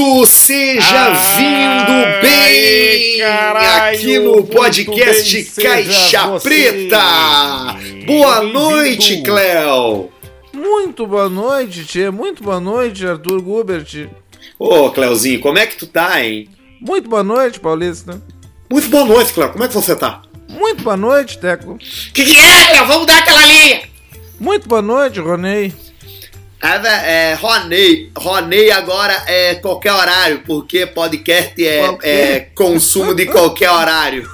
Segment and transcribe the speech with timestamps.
[0.00, 6.48] Seja vindo bem caralho, aqui no podcast bem, Caixa você.
[6.48, 7.76] Preta.
[8.06, 8.60] Boa Bem-vindo.
[8.60, 10.08] noite, Cléo.
[10.54, 12.10] Muito boa noite, Tchê.
[12.10, 14.08] Muito boa noite, Arthur Gubert.
[14.58, 16.48] Ô, Cléozinho, como é que tu tá, hein?
[16.80, 18.22] Muito boa noite, Paulista.
[18.70, 19.50] Muito boa noite, Cléo.
[19.50, 20.22] Como é que você tá?
[20.48, 21.76] Muito boa noite, Teco.
[22.14, 22.86] Que que é, Cléo?
[22.86, 23.82] Vamos dar aquela linha.
[24.40, 25.74] Muito boa noite, Ronei.
[26.62, 26.74] Ah,
[27.06, 32.08] é, Ronei, Ronei agora é qualquer horário, porque podcast é, Qualquer.
[32.08, 34.28] é consumo de qualquer horário.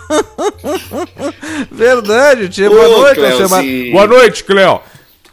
[1.70, 2.66] Verdade.
[2.66, 3.42] Ô, Boa noite, Cleozinho.
[3.42, 3.92] Alcemar.
[3.92, 4.80] Boa noite, Cleo.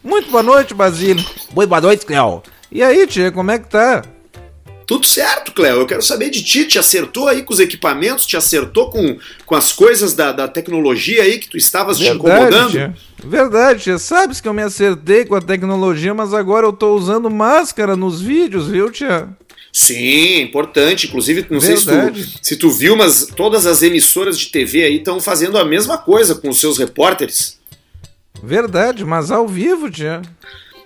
[0.04, 1.26] Muito boa noite, Basílio.
[1.52, 2.44] Muito boa noite, Cleo.
[2.72, 4.04] E aí, Tchê, como é que tá?
[4.86, 5.78] Tudo certo, Cléo.
[5.78, 6.66] Eu quero saber de ti.
[6.66, 8.26] Te acertou aí com os equipamentos?
[8.26, 12.72] Te acertou com, com as coisas da, da tecnologia aí que tu estavas te incomodando?
[12.72, 12.92] Tchê.
[13.24, 14.00] Verdade, Tchê.
[14.00, 18.22] Sabes que eu me acertei com a tecnologia, mas agora eu tô usando máscara nos
[18.22, 19.26] vídeos, viu, Tchê?
[19.72, 21.08] Sim, importante.
[21.08, 22.26] Inclusive, não sei se Verdade.
[22.26, 25.98] tu, se tu viu, mas todas as emissoras de TV aí estão fazendo a mesma
[25.98, 27.58] coisa com os seus repórteres.
[28.42, 30.22] Verdade, mas ao vivo, Tchê.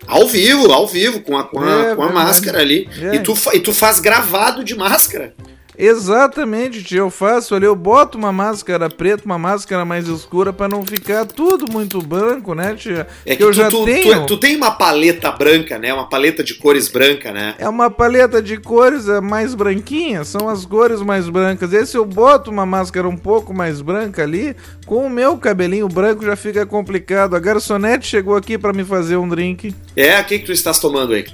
[0.07, 2.89] Ao vivo, ao vivo, com a, com a, É, com a máscara ali.
[3.01, 3.15] É.
[3.15, 5.33] E, tu, e tu faz gravado de máscara.
[5.77, 6.97] Exatamente, tio.
[6.97, 11.25] Eu faço ali, eu boto uma máscara preta, uma máscara mais escura pra não ficar
[11.25, 13.07] tudo muito branco, né, tia?
[13.25, 14.25] É que eu tu, já tu, tu- tenho.
[14.25, 15.93] tu tem uma paleta branca, né?
[15.93, 17.55] Uma paleta de cores branca, né?
[17.59, 21.71] É uma paleta de cores é, mais branquinha, são as cores mais brancas.
[21.73, 24.55] Esse eu boto uma máscara um pouco mais branca ali,
[24.85, 27.35] com o meu cabelinho branco já fica complicado.
[27.35, 29.75] A garçonete chegou aqui pra me fazer um drink.
[29.95, 31.25] É, o que, que tu estás tomando aí?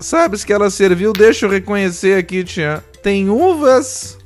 [0.00, 2.84] Sabes que ela serviu, deixa eu reconhecer aqui, tia.
[3.08, 4.18] Tem uvas,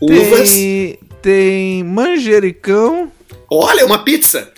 [0.00, 0.50] Uvas.
[0.50, 3.12] tem, tem manjericão.
[3.48, 4.52] Olha, uma pizza.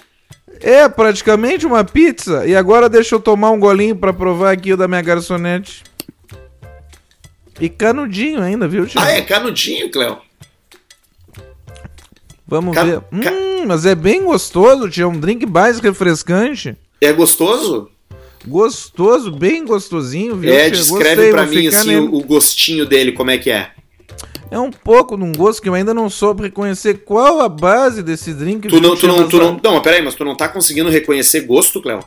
[0.59, 2.47] É praticamente uma pizza.
[2.47, 5.83] E agora deixa eu tomar um golinho pra provar aqui o da minha garçonete.
[7.61, 8.99] E canudinho ainda, viu, tio?
[8.99, 10.17] Ah, é canudinho, Cléo.
[12.49, 13.01] Vamos Ca- ver.
[13.23, 15.05] ca- Hum, mas é bem gostoso, tio.
[15.05, 16.75] É um drink mais refrescante.
[17.03, 17.91] É gostoso?
[18.47, 20.53] Gostoso, bem gostosinho, viu?
[20.55, 22.09] é, descreve vou mim assim nele.
[22.13, 23.71] o, gostinho dele, como é que é.
[24.51, 28.03] É um pouco de um gosto que eu ainda não soube reconhecer qual a base
[28.03, 28.69] desse drink.
[28.69, 31.41] Tu não, tu não, tu não, não, mas peraí, mas tu não tá conseguindo reconhecer
[31.41, 32.01] gosto, Cléo?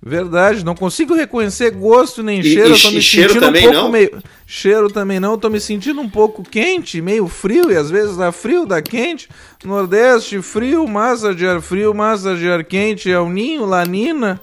[0.00, 2.68] Verdade, não consigo reconhecer gosto nem E- cheiro.
[2.68, 3.90] e eu tô me che- cheiro sentindo também um pouco não?
[3.90, 4.22] meio.
[4.46, 8.16] Cheiro também não, eu tô me sentindo um pouco quente, meio frio, e às vezes
[8.16, 9.28] dá frio, dá quente.
[9.64, 14.40] Nordeste, frio, massa de ar frio, massa de ar quente, é o ninho, lanina.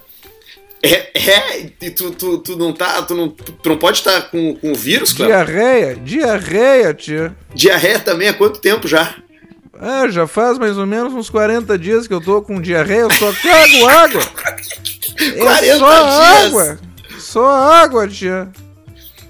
[0.83, 4.53] É, é e tu, tu, tu não tá, tu não, tu não pode estar com,
[4.55, 5.29] com o vírus, Cléo?
[5.29, 7.33] Diarreia, diarreia, tia.
[7.55, 9.15] Diarreia também há quanto tempo já?
[9.79, 13.11] Ah, já faz mais ou menos uns 40 dias que eu tô com diarreia, eu
[13.11, 14.21] só cago água.
[15.19, 16.45] É 40 só dias.
[16.45, 16.79] água.
[17.19, 18.49] Só água, tia.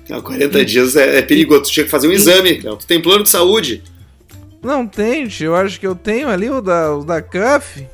[0.09, 2.78] Não, 40 dias é, é perigoso, tu tinha que fazer um exame, Cléo.
[2.78, 3.84] Tu tem plano de saúde?
[4.62, 5.47] Não tem, tia.
[5.47, 7.85] Eu acho que eu tenho ali o da, o da CAF.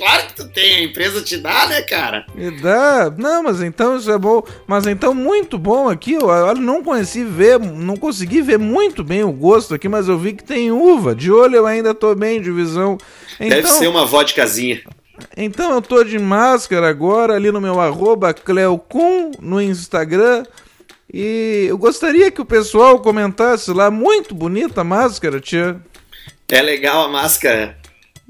[0.00, 2.24] Claro que tu tem, a empresa te dá, né, cara?
[2.34, 3.12] Me dá.
[3.18, 4.42] Não, mas então isso é bom.
[4.66, 6.14] Mas então muito bom aqui.
[6.14, 10.32] Eu, não conheci ver, não consegui ver muito bem o gosto aqui, mas eu vi
[10.32, 11.14] que tem uva.
[11.14, 12.96] De olho eu ainda tô bem de visão.
[13.38, 14.80] Deve Então, ser uma vodkazinha.
[15.36, 20.44] então eu tô de máscara agora ali no meu arroba Cleocum no Instagram.
[21.12, 23.90] E eu gostaria que o pessoal comentasse lá.
[23.90, 25.78] Muito bonita a máscara, tia.
[26.48, 27.76] É legal a máscara.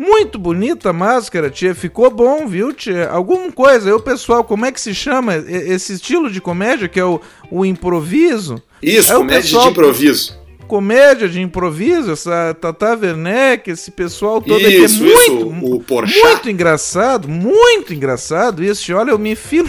[0.02, 1.74] Muito bonita a máscara, tia.
[1.74, 3.08] Ficou bom, viu, tia?
[3.10, 3.94] Alguma coisa.
[3.94, 7.66] O pessoal, como é que se chama esse estilo de comédia, que é o, o
[7.66, 8.62] improviso?
[8.82, 10.40] Isso, o comédia pessoal- de improviso.
[10.66, 15.80] Comédia de improviso, essa Tata Werneck, esse pessoal todo aqui é Isso, muito, isso, o
[15.82, 16.22] Porchat.
[16.24, 18.94] muito engraçado, muito engraçado isso.
[18.94, 19.68] Olha, eu me filo,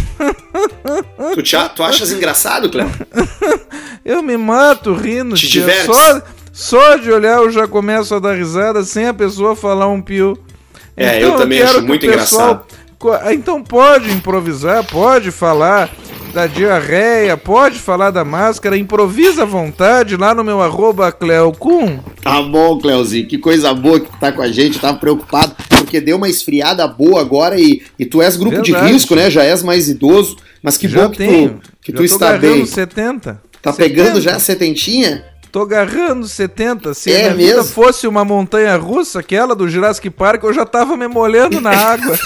[1.33, 2.89] Tu, te, tu achas engraçado, Cléo?
[4.05, 5.61] eu me mato rindo, Te tia.
[5.61, 5.95] divertes?
[5.95, 6.21] Só,
[6.61, 10.37] só de olhar eu já começo a dar risada sem a pessoa falar um pio.
[10.95, 12.67] É, eu também acho muito pessoal-
[12.99, 15.89] co- Então pode improvisar, pode falar
[16.33, 21.99] da diarreia, pode falar da máscara, improvisa à vontade lá no meu arroba Cleocum.
[22.21, 23.27] Tá bom, Cléozinho.
[23.27, 24.79] Que coisa boa que tu tá com a gente.
[24.79, 28.85] Tava preocupado porque deu uma esfriada boa agora e, e tu és grupo Verdade.
[28.87, 29.29] de risco, né?
[29.29, 30.37] Já és mais idoso.
[30.63, 31.49] Mas que já bom que tenho.
[31.59, 32.65] tu, que já tu tô está bem.
[32.65, 33.41] 70.
[33.61, 33.75] Tá 70.
[34.03, 35.25] pegando já a setentinha?
[35.51, 36.93] Tô agarrando 70.
[36.93, 40.65] Se É a minha vida fosse uma montanha russa, aquela do Jurassic Park, eu já
[40.65, 42.17] tava me molhando na água.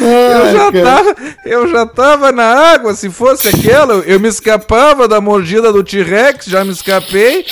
[0.00, 5.20] Eu já, tava, eu já tava na água, se fosse aquela, eu me escapava da
[5.20, 7.44] mordida do T-Rex, já me escapei,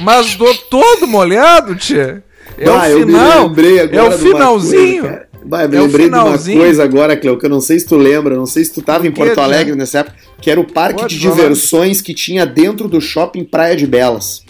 [0.00, 2.22] mas tô todo molhado, tia.
[2.58, 3.48] É o final.
[3.90, 5.02] é o finalzinho.
[5.02, 7.78] Coisa, Bah, eu me é lembrei de uma coisa agora, Cleo, que eu não sei
[7.78, 9.78] se tu lembra, não sei se tu tava em Porto Alegre né?
[9.78, 11.36] nessa época, que era o parque Pode de falar.
[11.36, 14.42] diversões que tinha dentro do shopping Praia de Belas.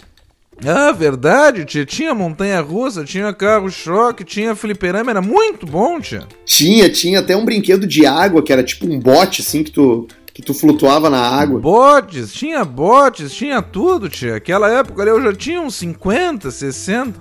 [0.65, 1.85] Ah, verdade, tia.
[1.85, 6.25] Tinha montanha russa, tinha carro choque, tinha fliperama, era muito bom, tia.
[6.45, 10.07] Tinha, tinha até um brinquedo de água que era tipo um bote, assim, que tu,
[10.33, 11.59] que tu flutuava na água.
[11.59, 14.37] Botes, tinha botes, tinha tudo, tia.
[14.37, 17.19] Aquela época ali eu já tinha uns 50, 60.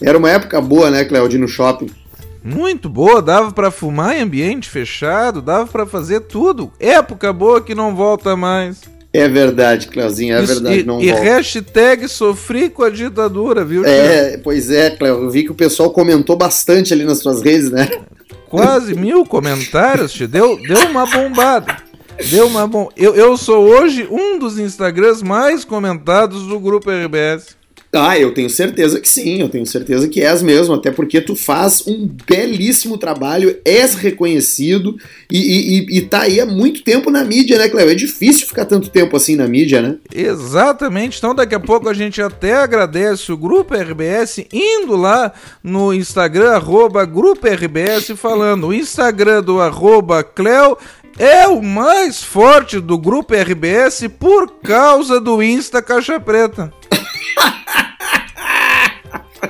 [0.00, 1.90] Era uma época boa, né, Cléo, no shopping.
[2.46, 6.72] Muito boa, dava para fumar em ambiente fechado, dava para fazer tudo.
[6.78, 8.80] Época boa que não volta mais.
[9.12, 11.24] É verdade, Cleozinho, é Isso, verdade, e, não E volta.
[11.24, 13.82] hashtag sofri com a ditadura, viu?
[13.84, 17.70] É, pois é, Cleo, eu vi que o pessoal comentou bastante ali nas suas redes,
[17.70, 17.88] né?
[18.48, 21.76] Quase mil comentários, te deu, deu uma bombada.
[22.30, 22.88] Deu uma bom.
[22.96, 27.55] Eu, eu sou hoje um dos Instagrams mais comentados do grupo RBS.
[27.98, 31.34] Ah, eu tenho certeza que sim, eu tenho certeza que és mesmo, até porque tu
[31.34, 34.96] faz um belíssimo trabalho, és reconhecido
[35.30, 37.90] e, e, e tá aí há muito tempo na mídia, né, Cleo?
[37.90, 39.96] É difícil ficar tanto tempo assim na mídia, né?
[40.14, 45.32] Exatamente, então daqui a pouco a gente até agradece o Grupo RBS indo lá
[45.62, 50.76] no Instagram, arroba Grupo RBS, falando o Instagram do arroba Cleo
[51.18, 56.72] é o mais forte do Grupo RBS por causa do Insta Caixa Preta.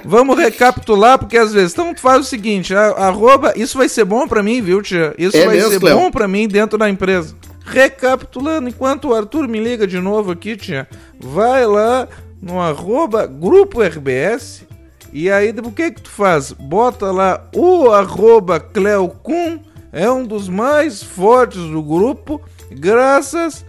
[0.05, 1.73] Vamos recapitular, porque às vezes.
[1.73, 3.53] Então faz o seguinte: a, arroba.
[3.57, 5.15] Isso vai ser bom para mim, viu, tia?
[5.19, 5.97] Isso é vai mesmo, ser Cleo?
[5.97, 7.35] bom para mim dentro da empresa.
[7.65, 10.89] Recapitulando, enquanto o Arthur me liga de novo aqui, tia,
[11.19, 12.07] vai lá
[12.41, 14.65] no arroba Grupo RBS.
[15.13, 16.53] E aí, o que que tu faz?
[16.53, 19.59] Bota lá o arroba Cleocum,
[19.93, 22.41] é um dos mais fortes do grupo,
[22.71, 23.65] graças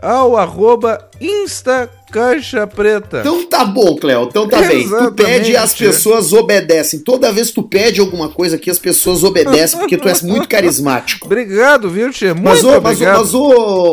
[0.00, 3.20] ao arroba Insta Caixa Preta.
[3.20, 4.26] Então tá bom, Cléo.
[4.28, 4.88] Então tá Exatamente.
[4.88, 4.98] bem.
[4.98, 7.00] Tu pede e as pessoas obedecem.
[7.00, 10.48] Toda vez que tu pede alguma coisa aqui, as pessoas obedecem, porque tu és muito
[10.48, 11.26] carismático.
[11.26, 12.34] Obrigado, viu, Tia?
[12.34, 13.18] Muito mas, obrigado.
[13.18, 13.32] Mas,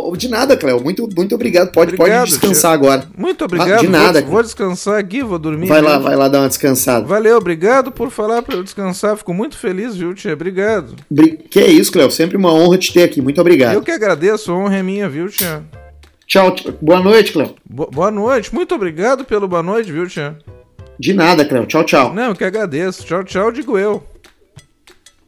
[0.09, 0.81] mas, de nada, Cléo.
[0.81, 1.71] Muito, muito obrigado.
[1.71, 3.07] Pode, obrigado, pode descansar agora.
[3.17, 3.79] Muito obrigado.
[3.79, 4.21] Ah, de nada.
[4.21, 5.67] Vou, vou, descansar aqui, vou dormir.
[5.67, 7.05] Vai lá, vai lá dar uma descansada.
[7.05, 9.17] Valeu, obrigado por falar pra eu descansar.
[9.17, 10.33] Fico muito feliz, viu, Tia?
[10.33, 10.95] Obrigado.
[11.49, 12.11] Que é isso, Cléo.
[12.11, 13.21] Sempre uma honra te ter aqui.
[13.21, 13.73] Muito obrigado.
[13.73, 14.51] Eu que agradeço.
[14.51, 15.63] A honra é minha, viu, Tia?
[16.27, 17.55] Tchau, boa noite, Cléo.
[17.65, 20.37] boa noite, muito obrigado pelo boa noite, viu, Tian?
[20.99, 21.65] De nada, Cléo.
[21.65, 22.13] Tchau, tchau.
[22.13, 23.03] Não, eu que agradeço.
[23.05, 24.03] Tchau, tchau, digo eu.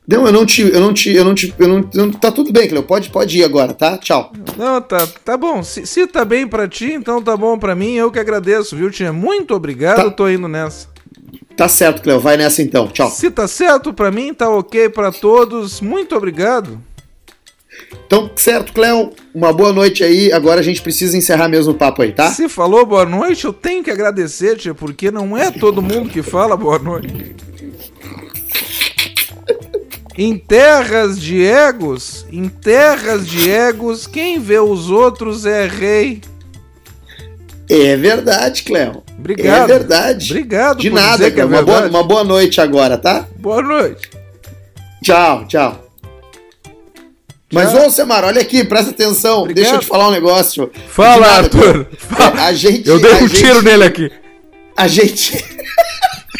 [0.07, 0.61] Não, eu não te.
[0.61, 1.11] Eu não te.
[1.11, 1.53] Eu não te.
[1.57, 2.83] Eu não, não tá tudo bem, Cleo.
[2.83, 3.97] Pode, pode ir agora, tá?
[3.97, 4.31] Tchau.
[4.55, 5.63] Não, tá, tá bom.
[5.63, 7.95] Se, se tá bem pra ti, então tá bom pra mim.
[7.95, 9.11] Eu que agradeço, viu, Tia?
[9.11, 10.11] Muito obrigado, tá.
[10.11, 10.87] tô indo nessa.
[11.57, 12.19] Tá certo, Cleo.
[12.19, 12.87] Vai nessa então.
[12.87, 13.09] Tchau.
[13.09, 15.81] Se tá certo pra mim, tá ok pra todos.
[15.81, 16.79] Muito obrigado.
[18.05, 20.31] Então, certo, Cléo, uma boa noite aí.
[20.31, 22.29] Agora a gente precisa encerrar mesmo o papo aí, tá?
[22.31, 26.21] Se falou boa noite, eu tenho que agradecer, tia, porque não é todo mundo que
[26.21, 27.35] fala boa noite.
[30.17, 36.21] Em terras de egos, em terras de egos, quem vê os outros é rei.
[37.69, 39.03] É verdade, Cléo.
[39.17, 39.63] Obrigado.
[39.63, 40.31] É verdade.
[40.31, 40.79] Obrigado.
[40.79, 41.43] De nada, Cléo.
[41.43, 43.27] É uma, boa, uma boa noite agora, tá?
[43.35, 44.09] Boa noite.
[45.03, 45.84] Tchau, tchau.
[47.55, 49.43] Mas, ô, Semar, olha aqui, presta atenção.
[49.43, 49.63] Obrigado.
[49.63, 50.69] Deixa eu te falar um negócio.
[50.89, 51.87] Fala, Arthur.
[51.97, 52.43] Fala.
[52.47, 54.11] A gente, eu dei um gente, tiro nele aqui.
[54.75, 55.41] A gente.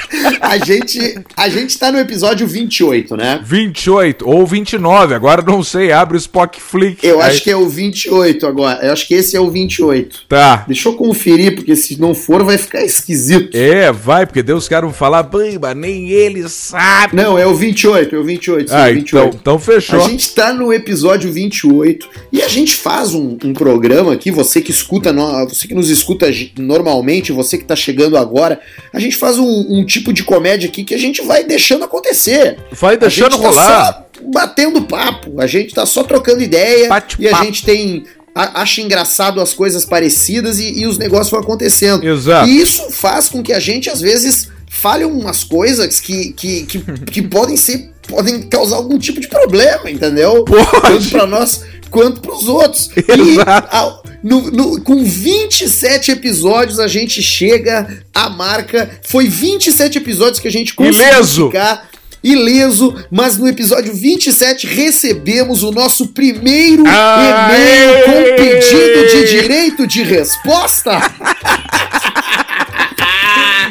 [0.41, 3.41] a gente a gente tá no episódio 28, né?
[3.43, 7.05] 28 ou 29, agora não sei, abre o Spock Flick.
[7.05, 7.29] Eu aí.
[7.29, 8.85] acho que é o 28 agora.
[8.85, 10.25] Eu acho que esse é o 28.
[10.27, 10.63] Tá.
[10.67, 13.55] Deixa eu conferir, porque se não for vai ficar esquisito.
[13.55, 17.15] É, vai, porque Deus vão falar, bamba, nem ele sabe.
[17.15, 19.27] Não, é o 28, é o 28, sim, ah, 28.
[19.27, 20.03] Então, então fechou.
[20.03, 24.61] A gente tá no episódio 28 e a gente faz um, um programa aqui, você
[24.61, 25.13] que escuta,
[25.47, 28.59] você que nos escuta normalmente, você que tá chegando agora,
[28.93, 32.57] a gente faz um, um tipo de comédia aqui que a gente vai deixando acontecer.
[32.71, 34.05] Vai deixando tá rolar.
[34.23, 39.39] batendo papo, a gente tá só trocando ideia Bate e a gente tem acha engraçado
[39.39, 42.05] as coisas parecidas e, e, os negócios vão acontecendo.
[42.05, 42.49] Exato.
[42.49, 46.79] E isso faz com que a gente, às vezes, fale umas coisas que, que, que,
[46.79, 47.91] que podem ser.
[48.07, 50.43] Podem causar algum tipo de problema, entendeu?
[50.45, 50.81] Pode.
[50.81, 52.89] Tanto pra nós quanto pros outros.
[52.95, 53.17] Exato.
[53.27, 58.99] E, a, no, no, com 27 episódios a gente chega à marca.
[59.03, 61.45] Foi 27 episódios que a gente conseguiu Ileso.
[61.47, 61.89] ficar
[62.23, 70.01] ileso, mas no episódio 27 recebemos o nosso primeiro e-mail com pedido de direito de
[70.01, 70.99] resposta.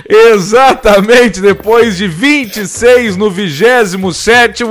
[0.08, 4.64] Exatamente, depois de 26 no 27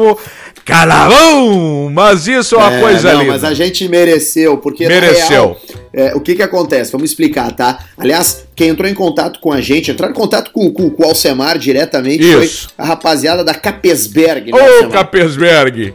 [0.66, 1.90] Calavão!
[1.92, 3.34] Mas isso é uma É, coisa não, linda.
[3.34, 5.28] mas a gente mereceu, porque na Mereceu.
[5.30, 5.62] real,
[5.94, 6.92] é, o que que acontece?
[6.92, 7.80] Vamos explicar, tá?
[7.98, 11.06] Aliás, quem entrou em contato com a gente, entrar em contato com, com, com o
[11.06, 12.70] Alcemar diretamente Isso.
[12.70, 14.92] foi a rapaziada da Capesberg, né, Ô, Alcemar?
[14.92, 15.94] Capesberg!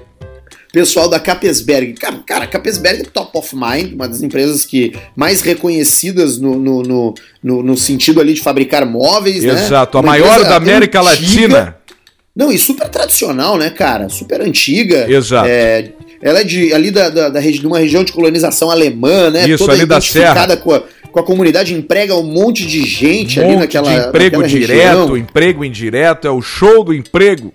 [0.78, 1.94] Pessoal da Capesberg.
[1.94, 6.82] Cara, cara, Capesberg é top of mind, uma das empresas que mais reconhecidas no, no,
[6.84, 9.54] no, no- no sentido ali de fabricar móveis, né?
[9.54, 11.10] Exato, a Uma maior da América antiga.
[11.48, 11.76] Latina.
[12.36, 14.08] Não, e super tradicional, né, cara?
[14.08, 15.04] Super antiga.
[15.10, 15.48] Exato.
[15.50, 15.90] É,
[16.22, 19.48] ela é de, ali da, da, da de uma região de colonização alemã, né?
[19.48, 23.48] Isso, ali da identificada com a, com a comunidade, emprega um monte de gente ali
[23.50, 23.90] monte naquela.
[23.90, 25.16] de emprego naquela direto, região.
[25.16, 27.52] emprego indireto, é o show do emprego.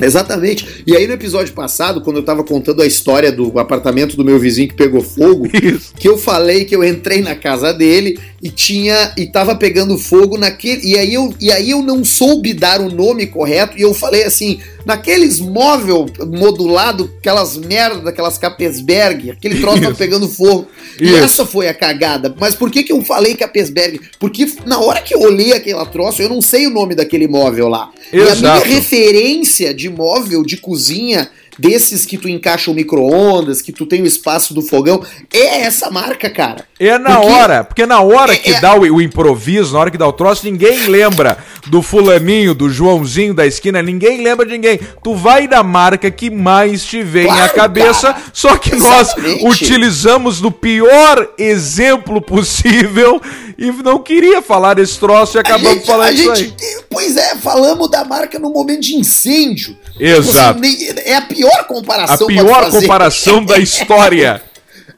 [0.00, 0.82] Exatamente.
[0.86, 4.38] E aí no episódio passado, quando eu tava contando a história do apartamento do meu
[4.38, 5.92] vizinho que pegou fogo, Isso.
[5.98, 10.38] que eu falei que eu entrei na casa dele e tinha e tava pegando fogo
[10.38, 13.94] naquele e aí eu e aí eu não soube dar o nome correto e eu
[13.94, 19.94] falei assim naqueles móvel modulado aquelas merda daquelas Capesberg aquele troço Isso.
[19.94, 20.66] pegando fogo
[21.00, 21.16] e Isso.
[21.16, 25.14] essa foi a cagada mas por que que eu falei Capesberg porque na hora que
[25.14, 28.32] eu olhei aquela troço eu não sei o nome daquele móvel lá e a minha
[28.32, 28.66] Exato.
[28.68, 34.06] referência de móvel de cozinha desses que tu encaixa o micro-ondas, que tu tem o
[34.06, 36.64] espaço do fogão, é essa marca, cara.
[36.80, 39.80] É na Porque- hora, porque na hora É- que é- dá o, o improviso, na
[39.80, 44.44] hora que dá o troço, ninguém lembra do fulaninho, do Joãozinho da esquina, ninguém lembra
[44.46, 44.80] de ninguém.
[45.02, 48.22] Tu vai na marca que mais te vem à Claro, cabeça, cara.
[48.32, 49.44] só que Exatamente.
[49.44, 53.20] nós utilizamos do pior exemplo possível
[53.58, 56.76] e não queria falar desse troço e acabamos gente, falando a isso gente, aí.
[56.90, 59.76] pois é, falamos da marca no momento de incêndio.
[60.00, 60.58] Exato.
[60.58, 62.26] Nem- é a pior A comparação.
[62.26, 64.42] pra pior comparação da história.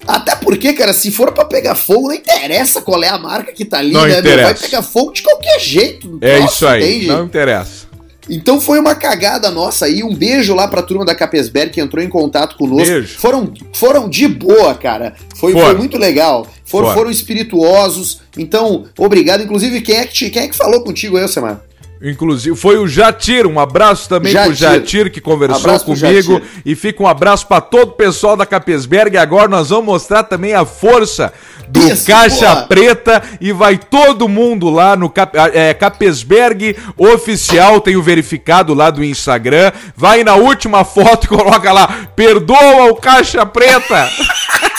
[0.06, 3.64] Até porque, cara, se for pra pegar fogo, não interessa qual é a marca que
[3.64, 4.08] tá ali, Não né?
[4.08, 4.18] meu?
[4.20, 4.52] interessa.
[4.52, 6.18] Vai pegar fogo de qualquer jeito.
[6.20, 7.06] É Nossa, isso aí, entende?
[7.06, 7.84] não interessa.
[8.28, 10.02] Então foi uma cagada nossa aí.
[10.02, 12.86] Um beijo lá pra turma da Capesberg que entrou em contato conosco.
[12.86, 13.18] Beijo.
[13.18, 15.14] Foram, foram de boa, cara.
[15.36, 16.46] Foi, foi muito legal.
[16.64, 16.94] Foram, Foram.
[16.98, 18.20] foram espirituosos.
[18.36, 19.42] Então, obrigado.
[19.42, 21.62] Inclusive, quem é que, te- quem é que falou contigo aí, Semana?
[22.02, 24.48] Inclusive, foi o Jatir, um abraço também Jatir.
[24.50, 26.42] pro Jatir que conversou Abraço comigo.
[26.64, 29.14] E fica um abraço pra todo o pessoal da Capesberg.
[29.14, 31.32] E agora nós vamos mostrar também a força
[31.68, 32.66] do Isso, Caixa boa.
[32.66, 33.22] Preta.
[33.40, 39.02] E vai todo mundo lá no Cap- é, Capesberg Oficial, tem o verificado lá do
[39.02, 39.72] Instagram.
[39.96, 44.08] Vai na última foto e coloca lá: perdoa o Caixa Preta.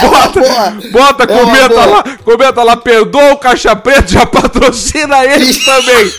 [0.00, 0.70] Bota, boa.
[0.90, 6.12] bota, É uma comenta lá, comenta lá, perdoa o Caixa Preto, já patrocina eles também.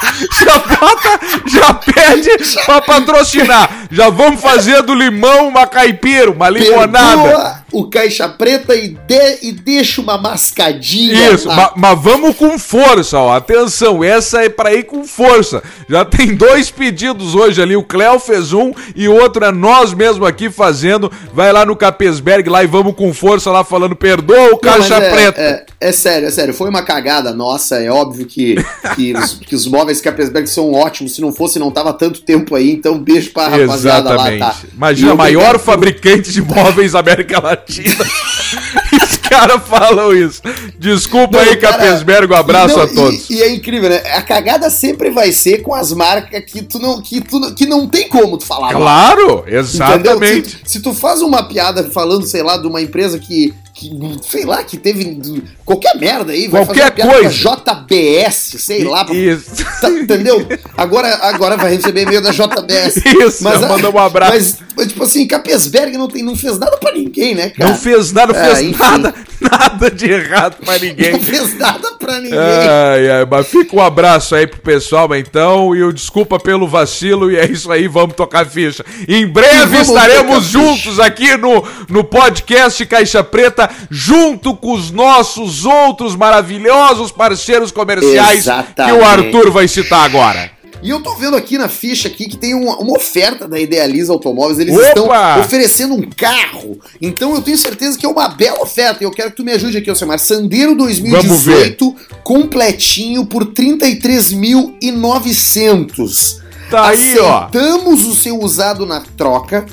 [0.45, 2.29] Já bota, já pede
[2.65, 3.69] pra patrocinar.
[3.91, 7.23] Já vamos fazer do limão uma caipira, uma limonada.
[7.23, 11.55] Perdoa o Caixa Preta e, de- e deixa uma mascadinha Isso, lá.
[11.55, 13.33] ma- mas vamos com força, ó.
[13.35, 15.61] Atenção, essa é pra ir com força.
[15.89, 17.75] Já tem dois pedidos hoje ali.
[17.75, 21.11] O Cléo fez um e o outro é nós mesmo aqui fazendo.
[21.33, 24.87] Vai lá no Capesberg lá e vamos com força lá falando: perdoa o Não, mas
[24.87, 25.41] Caixa é, Preta.
[25.41, 26.53] É, é sério, é sério.
[26.53, 27.77] Foi uma cagada nossa.
[27.81, 28.55] É óbvio que,
[28.95, 31.15] que, os, que os móveis Capesberg são ótimos.
[31.15, 32.71] Se não fosse, não tava tanto tempo aí.
[32.71, 34.39] Então, beijo pra rapaziada Exatamente.
[34.39, 34.55] lá, tá?
[34.73, 37.62] Imagina, E maior obrigado fabricante de móveis da América Latina.
[37.69, 40.41] Os caras falam isso.
[40.77, 43.29] Desculpa Não, aí, cara, Capesberg, um abraço não, a todos.
[43.29, 43.97] E, e é incrível, né?
[44.13, 47.87] A cagada sempre vai ser com as marcas que tu não, que tu, que não
[47.87, 48.73] tem como tu falar.
[48.73, 50.49] Claro, exatamente.
[50.63, 53.89] Se, se tu faz uma piada falando, sei lá, de uma empresa que, que
[54.29, 55.19] sei lá, que teve
[55.65, 57.29] qualquer merda aí, vai Qualquer fazer coisa.
[57.33, 59.51] JBS, sei lá, Isso.
[59.81, 60.45] tá- entendeu?
[60.77, 62.97] Agora, agora vai receber e-mail da JBS.
[63.03, 64.31] Isso, já mandou um abraço.
[64.33, 67.71] Mas, mas, tipo assim, Capesberg não, tem, não fez nada pra ninguém, né, cara?
[67.71, 68.77] Não fez nada, fez enfim.
[68.79, 71.11] nada, nada de errado pra ninguém.
[71.13, 72.37] Não fez nada pra ninguém.
[72.39, 77.31] Ai, ai, mas fica um abraço aí pro pessoal, então, e o desculpa pelo vacilo,
[77.31, 78.85] e é isso aí, vamos tocar ficha.
[79.07, 86.15] Em breve estaremos juntos aqui no, no podcast Caixa Preta, junto com os nossos outros
[86.15, 88.99] maravilhosos parceiros comerciais que Exatamente.
[88.99, 90.51] o Arthur vai citar agora.
[90.83, 94.11] E eu tô vendo aqui na ficha aqui que tem uma, uma oferta da Idealiza
[94.11, 94.59] Automóveis.
[94.59, 94.87] Eles Opa!
[94.87, 95.07] estão
[95.39, 96.77] oferecendo um carro.
[97.01, 99.01] Então eu tenho certeza que é uma bela oferta.
[99.01, 100.19] E eu quero que tu me ajude aqui, Alcemar.
[100.19, 106.43] Sandero 2018, completinho, por 33.900.
[106.69, 107.45] Tá aí, ó.
[107.45, 109.65] Aceitamos o seu usado na troca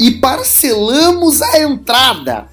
[0.00, 2.48] e parcelamos a entrada.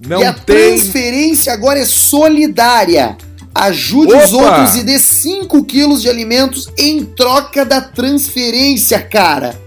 [0.00, 0.56] Não e a tem.
[0.76, 3.16] transferência agora é solidária.
[3.54, 4.44] Ajude os Opa!
[4.60, 9.60] outros e dê 5 quilos de alimentos em troca da transferência, cara.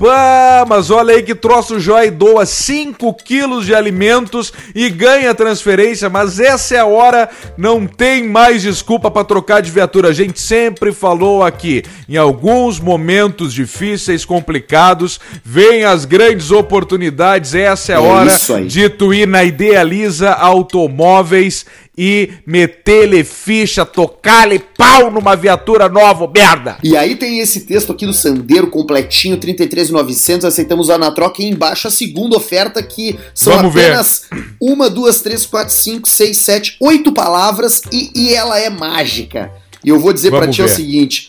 [0.00, 6.08] Pá, mas olha aí que troço jóia doa 5 quilos de alimentos e ganha transferência,
[6.08, 7.28] mas essa é a hora,
[7.58, 10.08] não tem mais desculpa para trocar de viatura.
[10.08, 17.92] A gente sempre falou aqui, em alguns momentos difíceis, complicados, vem as grandes oportunidades, essa
[17.92, 21.66] é a é hora de tu ir na Idealiza Automóveis
[22.02, 26.78] e meter-lhe ficha, tocar-lhe pau numa viatura nova, merda!
[26.82, 31.50] E aí tem esse texto aqui do Sandeiro completinho, 33,900, aceitamos lá na troca e
[31.50, 34.54] embaixo a segunda oferta que são Vamos apenas ver.
[34.58, 39.52] uma, duas, três, quatro, cinco, seis, sete, oito palavras e, e ela é mágica.
[39.84, 41.28] E eu vou dizer para ti o seguinte,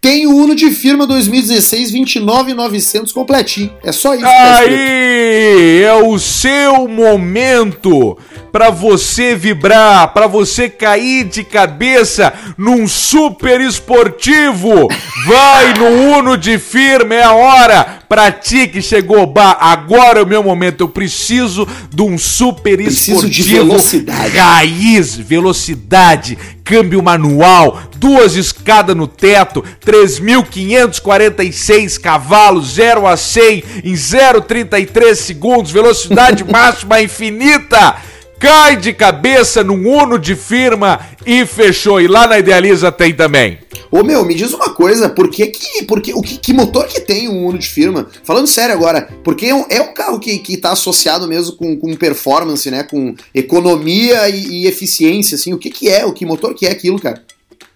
[0.00, 3.72] tem o Uno de firma 2016 29,900 completinho.
[3.82, 4.26] É só isso.
[4.26, 8.16] Aí, é o seu momento
[8.52, 14.88] para você vibrar, para você cair de cabeça num super esportivo.
[15.26, 17.97] Vai no Uno de firma, é a hora.
[18.08, 20.80] Pra ti que chegou, bah, agora é o meu momento.
[20.80, 23.48] Eu preciso de um super preciso esportivo.
[23.48, 24.38] De velocidade.
[24.38, 35.14] Raiz, velocidade, câmbio manual, duas escadas no teto, 3.546 cavalos, 0 a 100 em 0,33
[35.14, 37.96] segundos, velocidade máxima infinita
[38.38, 42.00] cai de cabeça num Uno de firma e fechou.
[42.00, 43.58] E lá na Idealiza tem também.
[43.90, 46.86] Ô meu, me diz uma coisa, por que que, por que, o que, que motor
[46.86, 48.08] que tem um Uno de firma?
[48.22, 51.76] Falando sério agora, porque é um, é um carro que, que tá associado mesmo com,
[51.76, 56.26] com performance, né, com economia e, e eficiência, assim, o que que é, o que
[56.26, 57.22] motor que é aquilo, cara?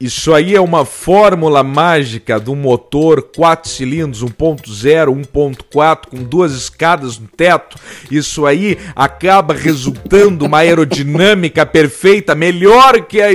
[0.03, 7.21] Isso aí é uma fórmula mágica do motor 4 cilindros 1.0, 1.4 com duas escadas
[7.21, 7.77] no teto.
[8.11, 13.29] Isso aí acaba resultando uma aerodinâmica perfeita, melhor que a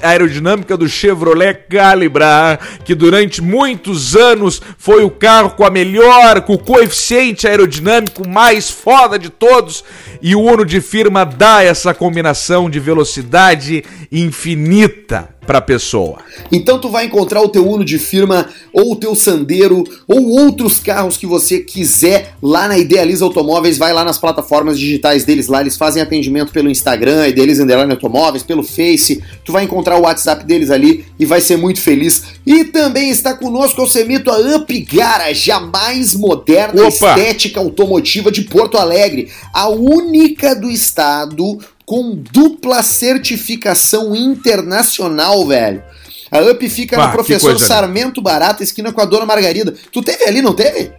[0.00, 6.54] aerodinâmica do Chevrolet Calibra, que durante muitos anos foi o carro com a melhor, com
[6.54, 9.82] o coeficiente aerodinâmico mais foda de todos.
[10.22, 13.82] E o Uno de firma dá essa combinação de velocidade
[14.12, 16.18] infinita para a pessoa.
[16.50, 20.78] Então tu vai encontrar o teu Uno de firma ou o teu Sandero ou outros
[20.78, 25.60] carros que você quiser lá na Idealiza Automóveis, vai lá nas plataformas digitais deles lá,
[25.60, 30.44] eles fazem atendimento pelo Instagram, Idealiza Underline Automóveis, pelo Face, tu vai encontrar o WhatsApp
[30.44, 32.22] deles ali e vai ser muito feliz.
[32.46, 36.88] E também está conosco o Semito a Up Garage, a mais moderna Opa.
[36.88, 45.82] estética automotiva de Porto Alegre, a única do estado com dupla certificação internacional, velho.
[46.30, 49.74] A UP fica Pá, no Professor Sarmento Barata, esquina com a Dona Margarida.
[49.92, 50.90] Tu teve ali, não teve?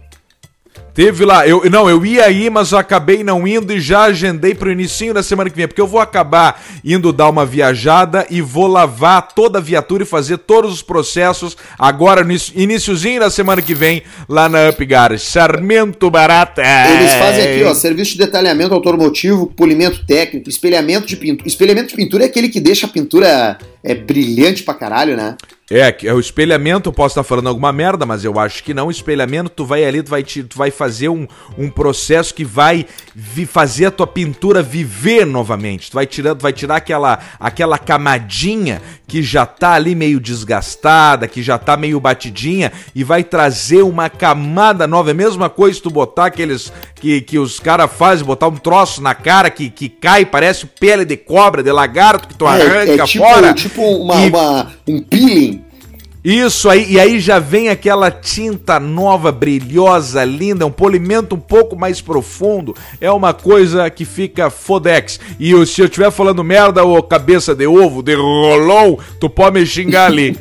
[0.94, 4.70] Teve lá, eu não, eu ia aí, mas acabei não indo e já agendei pro
[4.70, 8.68] início da semana que vem, porque eu vou acabar indo dar uma viajada e vou
[8.68, 13.74] lavar toda a viatura e fazer todos os processos agora no iníciozinho da semana que
[13.74, 14.84] vem lá na Up.
[15.18, 16.62] Sarmento Barata.
[16.62, 21.48] Eles fazem aqui, ó, serviço de detalhamento automotivo, polimento técnico, espelhamento de pintura.
[21.48, 25.36] Espelhamento de pintura é aquele que deixa a pintura é brilhante pra caralho, né?
[25.70, 28.88] É, é o espelhamento, eu posso estar falando alguma merda, mas eu acho que não.
[28.88, 32.44] O espelhamento, tu vai ali, tu vai, te, tu vai fazer um, um processo que
[32.44, 35.90] vai vi, fazer a tua pintura viver novamente.
[35.90, 41.42] Tu vai tirando, vai tirar aquela, aquela camadinha que já tá ali meio desgastada, que
[41.42, 45.10] já tá meio batidinha, e vai trazer uma camada nova.
[45.10, 49.00] É a mesma coisa tu botar aqueles que, que os caras fazem, botar um troço
[49.00, 53.02] na cara que, que cai, parece pele de cobra, de lagarto, que tu é, arranca
[53.02, 53.54] é tipo, fora.
[53.54, 54.28] Tipo uma, e...
[54.28, 55.53] uma, um peeling
[56.24, 61.76] isso aí, e aí já vem aquela tinta nova, brilhosa, linda, um polimento um pouco
[61.76, 62.74] mais profundo.
[62.98, 65.20] É uma coisa que fica fodex.
[65.38, 69.66] E se eu estiver falando merda ou cabeça de ovo, de rolão, tu pode me
[69.66, 70.34] xingar ali.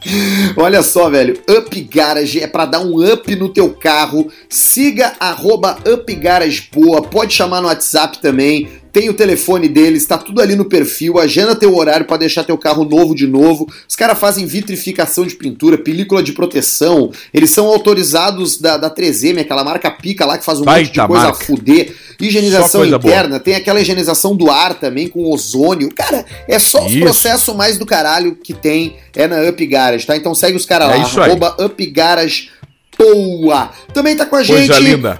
[0.56, 4.28] Olha só, velho, Up Garage é para dar um up no teu carro.
[4.48, 10.16] Siga arroba Up Garage Boa, pode chamar no WhatsApp também tem o telefone deles, tá
[10.16, 13.70] tudo ali no perfil, agenda teu horário para deixar teu carro novo de novo.
[13.86, 19.42] Os caras fazem vitrificação de pintura, película de proteção, eles são autorizados da, da 3M,
[19.42, 21.42] aquela marca pica lá que faz um Baita monte de coisa marca.
[21.42, 21.94] a fuder.
[22.18, 23.40] Higienização interna, boa.
[23.40, 25.90] tem aquela higienização do ar também com ozônio.
[25.94, 30.16] Cara, é só os processos mais do caralho que tem é na Up Garage, tá?
[30.16, 32.48] Então segue os caras é lá, arroba Up Garage
[32.96, 33.70] Toa.
[33.92, 34.72] Também tá com a gente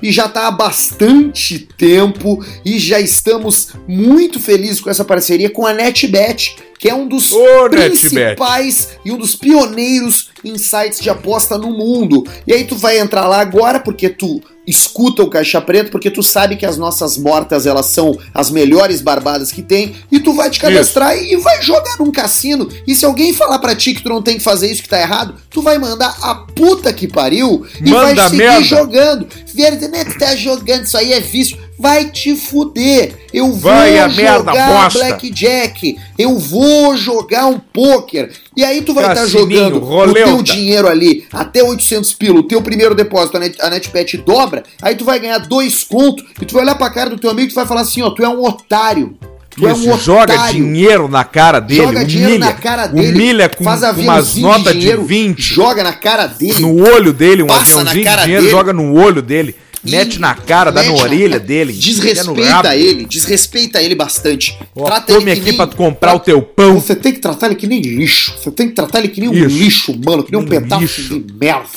[0.02, 5.66] e já tá há bastante tempo e já estamos muito felizes com essa parceria com
[5.66, 7.30] a NetBet, que é um dos
[7.70, 12.24] principais e um dos pioneiros em sites de aposta no mundo.
[12.46, 16.22] E aí tu vai entrar lá agora porque tu escuta o Caixa Preta, porque tu
[16.22, 20.50] sabe que as nossas mortas elas são as melhores barbadas que tem, e tu vai
[20.50, 21.34] te cadastrar isso.
[21.34, 22.68] e vai jogar num cassino.
[22.86, 25.00] E se alguém falar para ti que tu não tem que fazer isso que tá
[25.00, 28.62] errado, tu vai mandar a puta que pariu e Manda vai seguir merda.
[28.64, 29.28] jogando.
[29.54, 31.56] Vieram dizer, né, tu tá jogando, isso aí é vício.
[31.78, 33.14] Vai te fuder.
[33.32, 35.98] Eu vou vai jogar blackjack.
[36.18, 38.30] Eu vou jogar um poker.
[38.56, 40.20] E aí tu vai estar tá jogando roleuta.
[40.20, 44.16] o teu dinheiro ali até 800 pila, o teu primeiro depósito, a, Net, a NetBet
[44.18, 47.30] dobra, aí tu vai ganhar dois contos e tu vai olhar pra cara do teu
[47.30, 49.16] amigo e tu vai falar assim, ó, tu é um otário.
[49.50, 53.12] Tu Isso, é um joga dinheiro na cara dele, joga humilha, dinheiro na cara dele,
[53.12, 55.40] humilha com, faz com umas notas de, dinheiro, de 20.
[55.40, 56.60] Joga na cara dele.
[56.60, 58.50] No olho dele, um aviãozinho de dinheiro, dele.
[58.50, 59.54] joga no olho dele
[59.90, 61.72] mete na cara, dá na orelha dele.
[61.72, 64.58] Desrespeita ele, desrespeita ele bastante.
[64.74, 66.80] Ó, Trata ele aqui nem, pra comprar o teu pão.
[66.80, 68.34] Você tem que tratar ele que nem lixo.
[68.38, 69.44] Você tem que tratar ele que nem Isso.
[69.44, 71.20] um lixo humano, que nem um, um pedaço lixo.
[71.20, 71.68] de merda.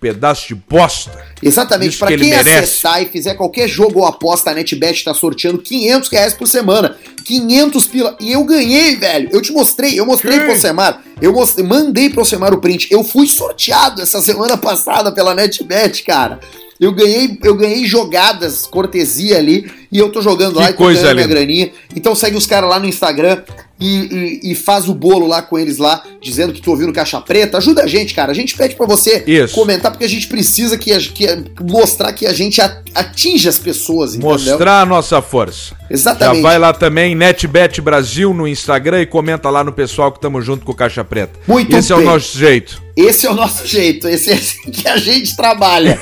[0.00, 1.12] Pedaço de bosta.
[1.42, 5.58] Exatamente, para que quem acessar e fizer qualquer jogo ou aposta, a NetBet tá sorteando
[5.58, 6.96] 500 reais por semana.
[7.22, 8.16] 500 pila.
[8.18, 9.28] E eu ganhei, velho.
[9.30, 10.46] Eu te mostrei, eu mostrei Sim.
[10.46, 11.02] pro Semar.
[11.20, 12.88] Eu mostrei, mandei pro Semar o print.
[12.90, 16.40] Eu fui sorteado essa semana passada pela NetBet, cara.
[16.80, 20.86] Eu ganhei, eu ganhei jogadas, cortesia ali, e eu tô jogando que lá e tô
[20.86, 21.72] ganhando minha graninha.
[21.94, 23.42] Então segue os caras lá no Instagram
[23.80, 26.92] e, e, e, faz o bolo lá com eles lá, dizendo que tu ouviu no
[26.92, 27.56] Caixa Preta.
[27.56, 28.30] Ajuda a gente, cara.
[28.30, 29.54] A gente pede para você Isso.
[29.54, 31.26] comentar, porque a gente precisa que, que
[31.62, 34.32] mostrar que a gente atinge as pessoas, entendeu?
[34.32, 35.74] Mostrar a nossa força.
[35.88, 36.36] Exatamente.
[36.36, 40.42] Já vai lá também, NetBet Brasil no Instagram e comenta lá no pessoal que tamo
[40.42, 41.40] junto com o Caixa Preta.
[41.48, 41.96] Muito Esse bem.
[41.96, 42.82] é o nosso jeito.
[42.96, 45.98] Esse é o nosso jeito, esse é assim que a gente trabalha.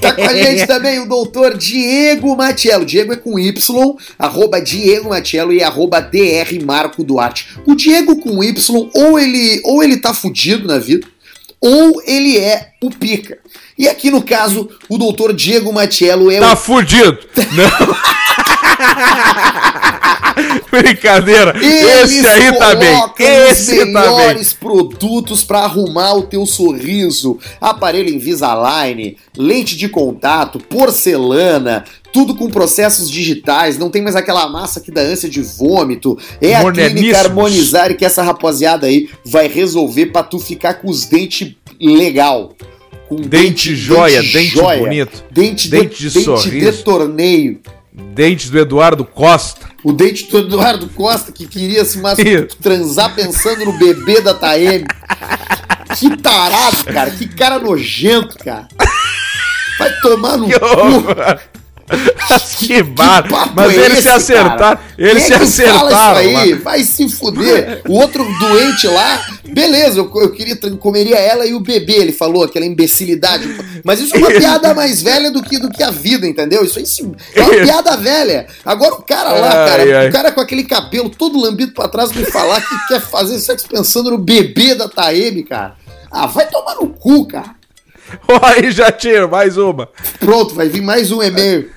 [0.00, 2.84] Tá com a gente também o doutor Diego Matiello.
[2.84, 7.48] Diego é com Y, arroba Diego Matiello e arroba DR Marco Duarte.
[7.66, 11.06] O Diego com Y, ou ele, ou ele tá fudido na vida,
[11.60, 13.38] ou ele é o pica.
[13.78, 16.50] E aqui no caso, o doutor Diego Matiello é tá o.
[16.50, 17.18] Tá fudido!
[17.52, 17.96] Não!
[20.70, 21.54] Brincadeira.
[21.56, 23.02] Eles Esse aí tá bem.
[23.18, 24.60] Esse os melhores tá bem.
[24.60, 27.38] produtos para arrumar o teu sorriso.
[27.60, 31.84] Aparelho Invisalign, lente de contato, porcelana,
[32.14, 36.16] tudo com processos digitais, não tem mais aquela massa que dá ânsia de vômito.
[36.40, 41.06] É a clínica Harmonizar que essa rapaziada aí vai resolver para tu ficar com os
[41.06, 42.54] dentes legal.
[43.08, 45.24] Com dente, dente joia, dente, dente joia, bonito.
[45.28, 46.50] Dente, dente de, de sorriso.
[46.50, 47.60] Dente de torneio.
[47.92, 49.66] Dentes do Eduardo Costa.
[49.82, 52.16] O dente do Eduardo Costa que queria se mas...
[52.62, 54.86] transar pensando no bebê da Taeme.
[55.98, 57.10] Que tarado, cara.
[57.10, 58.68] Que cara nojento, cara.
[59.78, 60.54] Vai tomar no cu.
[62.58, 63.24] que bar.
[63.54, 64.78] Mas é eles se acertaram.
[64.96, 66.20] Eles se acertaram.
[66.22, 66.54] Isso aí?
[66.54, 67.82] Vai se fuder.
[67.88, 72.44] O outro doente lá, beleza, eu, eu queria comeria ela e o bebê, ele falou,
[72.44, 73.48] aquela imbecilidade.
[73.84, 76.64] Mas isso é uma piada mais velha do que, do que a vida, entendeu?
[76.64, 76.84] Isso aí
[77.34, 78.46] é uma piada velha.
[78.64, 80.08] Agora o cara lá, cara, ai, ai.
[80.08, 83.68] o cara com aquele cabelo todo lambido pra trás me falar que quer fazer sexo
[83.68, 85.74] pensando no bebê da Taeme, cara.
[86.10, 87.56] Ah, vai tomar no cu, cara.
[88.42, 89.88] Aí já tiro, mais uma.
[90.20, 91.70] Pronto, vai vir mais um e-mail.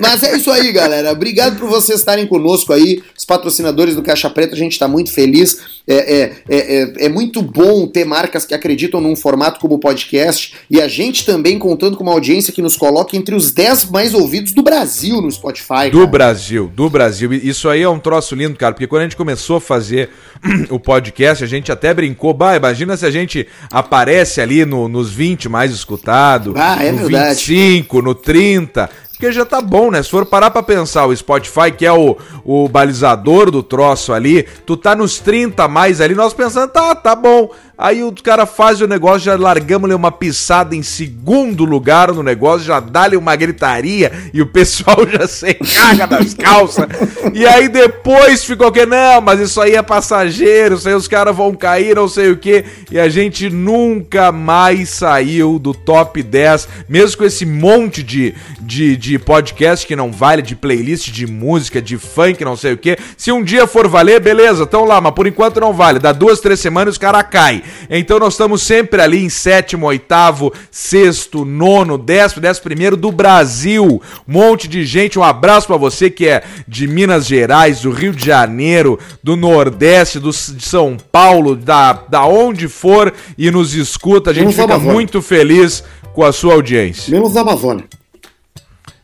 [0.00, 1.12] Mas é isso aí, galera.
[1.12, 4.54] Obrigado por vocês estarem conosco aí, os patrocinadores do Caixa Preta.
[4.54, 5.58] A gente está muito feliz.
[5.86, 9.78] É, é, é, é, é, muito bom ter marcas que acreditam num formato como o
[9.80, 13.90] podcast e a gente também contando com uma audiência que nos coloca entre os 10
[13.90, 15.90] mais ouvidos do Brasil no Spotify.
[15.90, 16.06] Do cara.
[16.06, 17.32] Brasil, do Brasil.
[17.32, 20.10] Isso aí é um troço lindo, cara, porque quando a gente começou a fazer
[20.70, 22.32] o podcast, a gente até brincou.
[22.32, 27.08] Bah, imagina se a gente aparece ali no, nos 20 mais escutados, ah, é no
[27.08, 27.44] verdade.
[27.44, 28.88] 25, no 30
[29.22, 30.02] porque já tá bom, né?
[30.02, 34.42] Se for parar pra pensar, o Spotify, que é o, o balizador do troço ali,
[34.66, 37.48] tu tá nos 30 mais ali, nós pensando, tá, tá bom.
[37.82, 42.64] Aí o cara faz o negócio, já largamos-lhe uma pisada em segundo lugar no negócio,
[42.64, 46.86] já dá-lhe uma gritaria e o pessoal já se caga das calças.
[47.34, 51.34] e aí depois ficou que, não, mas isso aí é passageiro, isso aí os caras
[51.34, 52.64] vão cair, não sei o que.
[52.88, 58.96] E a gente nunca mais saiu do top 10, mesmo com esse monte de, de,
[58.96, 62.96] de podcast que não vale, de playlist de música, de funk, não sei o que.
[63.16, 65.98] Se um dia for valer, beleza, tão lá, mas por enquanto não vale.
[65.98, 67.60] Dá duas, três semanas os caras caem.
[67.90, 74.02] Então nós estamos sempre ali em sétimo, oitavo, sexto, nono, décimo, décimo primeiro do Brasil.
[74.28, 75.18] Um monte de gente.
[75.18, 80.18] Um abraço para você que é de Minas Gerais, do Rio de Janeiro, do Nordeste,
[80.18, 84.30] do, de São Paulo, da, da onde for e nos escuta.
[84.30, 87.12] A gente Menos fica muito feliz com a sua audiência.
[87.12, 87.84] Menos Amazônia.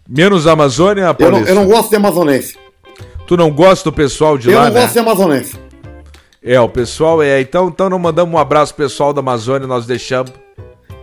[0.09, 2.57] Menos Amazônia, eu não, eu não gosto de amazonense.
[3.27, 4.81] Tu não gosta do pessoal de Eu lá, não né?
[4.81, 5.68] gosto de amazonense.
[6.43, 7.41] É, o pessoal é.
[7.41, 10.33] Então, então não mandamos um abraço pessoal da Amazônia, nós deixamos.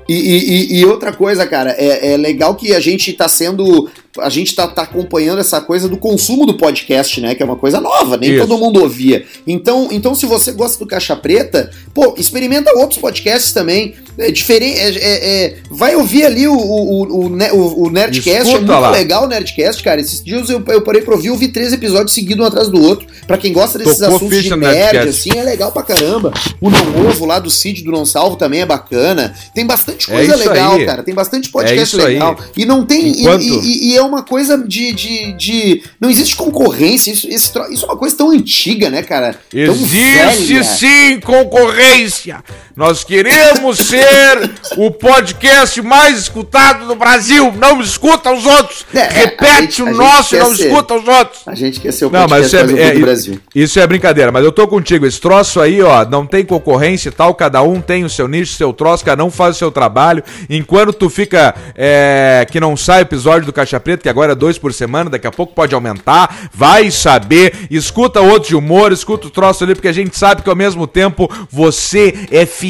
[0.07, 3.89] E, e- e- outra coisa, cara, é, é legal que a gente tá sendo.
[4.19, 7.33] A gente tá, tá acompanhando essa coisa do consumo do podcast, né?
[7.33, 8.47] Que é uma coisa nova, nem Isso.
[8.47, 9.25] todo mundo ouvia.
[9.47, 13.95] Então, então, se você gosta do Caixa Preta, pô, experimenta outros podcasts também.
[14.17, 14.79] É diferente.
[14.79, 18.29] é- é- é- vai ouvir ali o, o, o, o- o Nerdcast.
[18.29, 18.91] é Escuta muito lá.
[18.91, 19.99] legal o Nerdcast, cara.
[20.01, 22.81] Esses dias eu, eu parei pra ouvir, eu vi três episódios seguidos um atrás do
[22.81, 23.07] outro.
[23.27, 26.31] Pra quem gosta desses Tocou assuntos de nerd, assim, é legal pra caramba.
[26.61, 29.33] O Não Ovo lá do Cid do Não Salvo também é bacana.
[29.53, 30.85] Tem bastante É coisa isso legal, aí.
[30.85, 31.03] cara.
[31.03, 32.13] Tem bastante É podcast isso aí.
[32.13, 32.37] legal.
[32.55, 33.07] E não tem.
[33.07, 34.93] e- Enquanto- E, e- e é uma coisa de.
[34.93, 37.11] de, de- não existe concorrência.
[37.11, 39.35] Isso, tro- isso é uma coisa tão antiga, né, cara?
[39.53, 42.43] Existe sim concorrência!
[42.75, 47.53] Nós queremos ser o podcast mais escutado do Brasil!
[47.57, 48.85] Não escuta os outros!
[48.93, 50.67] É, é, Repete gente- o nosso e não ser.
[50.67, 51.41] escuta os outros!
[51.47, 53.39] A gente quer ser o Não, podcast isso mais é, é- do Brasil.
[53.55, 55.05] isso é brincadeira, mas eu tô contigo.
[55.05, 58.53] Esse troço aí, ó, não tem concorrência e tal, cada um tem o seu nicho,
[58.55, 60.21] seu troço, cada um faz o seu trabalho.
[60.49, 64.57] Enquanto tu fica é, que não sai episódio do Caixa Preta, que agora é dois
[64.57, 67.53] por semana, daqui a pouco pode aumentar, vai saber.
[67.71, 70.85] Escuta outro de humor, escuta o troço ali, porque a gente sabe que ao mesmo
[70.85, 72.64] tempo você é fiel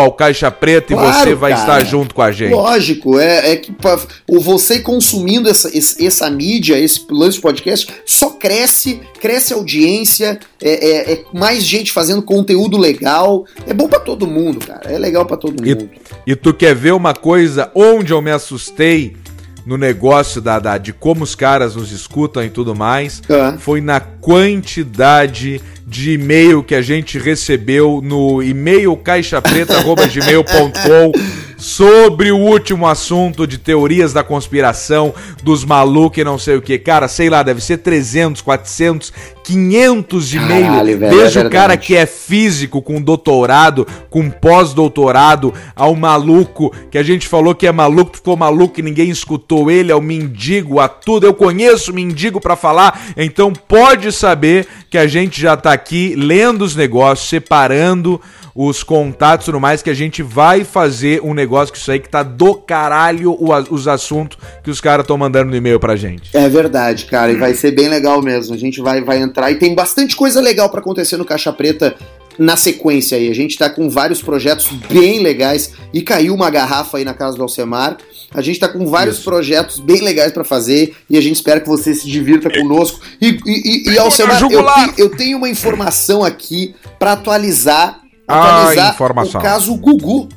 [0.00, 1.62] ao Caixa Preta e Claro, você vai cara.
[1.62, 2.52] estar junto com a gente.
[2.52, 7.86] Lógico, é, é que pa- o você consumindo essa, essa mídia, esse lance de podcast,
[8.06, 13.44] só cresce, cresce a audiência, é, é- é mais gente fazendo conteúdo legal.
[13.66, 14.90] É bom pra todo mundo, cara.
[14.92, 15.90] É legal pra todo E, mundo.
[16.26, 19.16] e tu quer ver uma coisa onde eu me assustei
[19.64, 23.22] no negócio da, da- de como os caras nos escutam e tudo mais?
[23.30, 23.54] Ah.
[23.58, 25.60] Foi na quantidade
[25.92, 31.12] de e-mail que a gente recebeu no e-mail caixapreta.gmail.com
[31.58, 36.78] sobre o último assunto de teorias da conspiração dos malucos e não sei o que.
[36.78, 40.98] Cara, sei lá, deve ser 300, 400, 500 de e-mail.
[40.98, 46.98] Velho, Desde é o cara que é físico com doutorado, com pós-doutorado, ao maluco que
[46.98, 50.88] a gente falou que é maluco, ficou maluco e ninguém escutou ele, ao mendigo, a
[50.88, 51.26] tudo.
[51.26, 56.62] Eu conheço mendigo pra falar, então pode saber que a gente já tá aqui lendo
[56.62, 58.20] os negócios, separando
[58.54, 61.98] os contatos e tudo mais, que a gente vai fazer um negócio que isso aí
[61.98, 63.36] que tá do caralho
[63.70, 66.30] os assuntos que os caras estão mandando no e-mail pra gente.
[66.36, 68.54] É verdade, cara, e vai ser bem legal mesmo.
[68.54, 71.94] A gente vai, vai entrar e tem bastante coisa legal pra acontecer no Caixa Preta
[72.38, 73.30] na sequência aí.
[73.30, 77.36] A gente tá com vários projetos bem legais e caiu uma garrafa aí na casa
[77.36, 77.96] do Alcemar.
[78.34, 79.24] A gente tá com vários Isso.
[79.24, 83.00] projetos bem legais pra fazer e a gente espera que você se divirta conosco.
[83.20, 84.64] E, e, e, e Alcemar, eu,
[84.96, 88.00] eu tenho uma informação aqui pra atualizar,
[88.32, 89.40] Ah, atualizar informação.
[89.40, 90.28] o caso Gugu.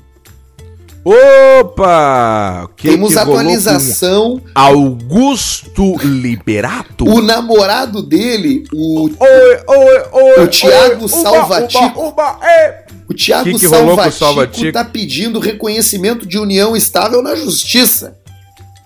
[1.07, 2.67] Opa!
[2.75, 4.41] Que Temos que atualização.
[4.55, 7.07] Augusto Liberato.
[7.07, 10.43] O namorado dele, o Oi, oi, oi.
[10.43, 11.99] O Thiago oi, Salvatico.
[12.07, 12.85] Uba, uba, é.
[13.07, 14.71] O Thiago Que que rolou com o Salvatico Salvatico?
[14.73, 18.17] tá pedindo reconhecimento de união estável na justiça.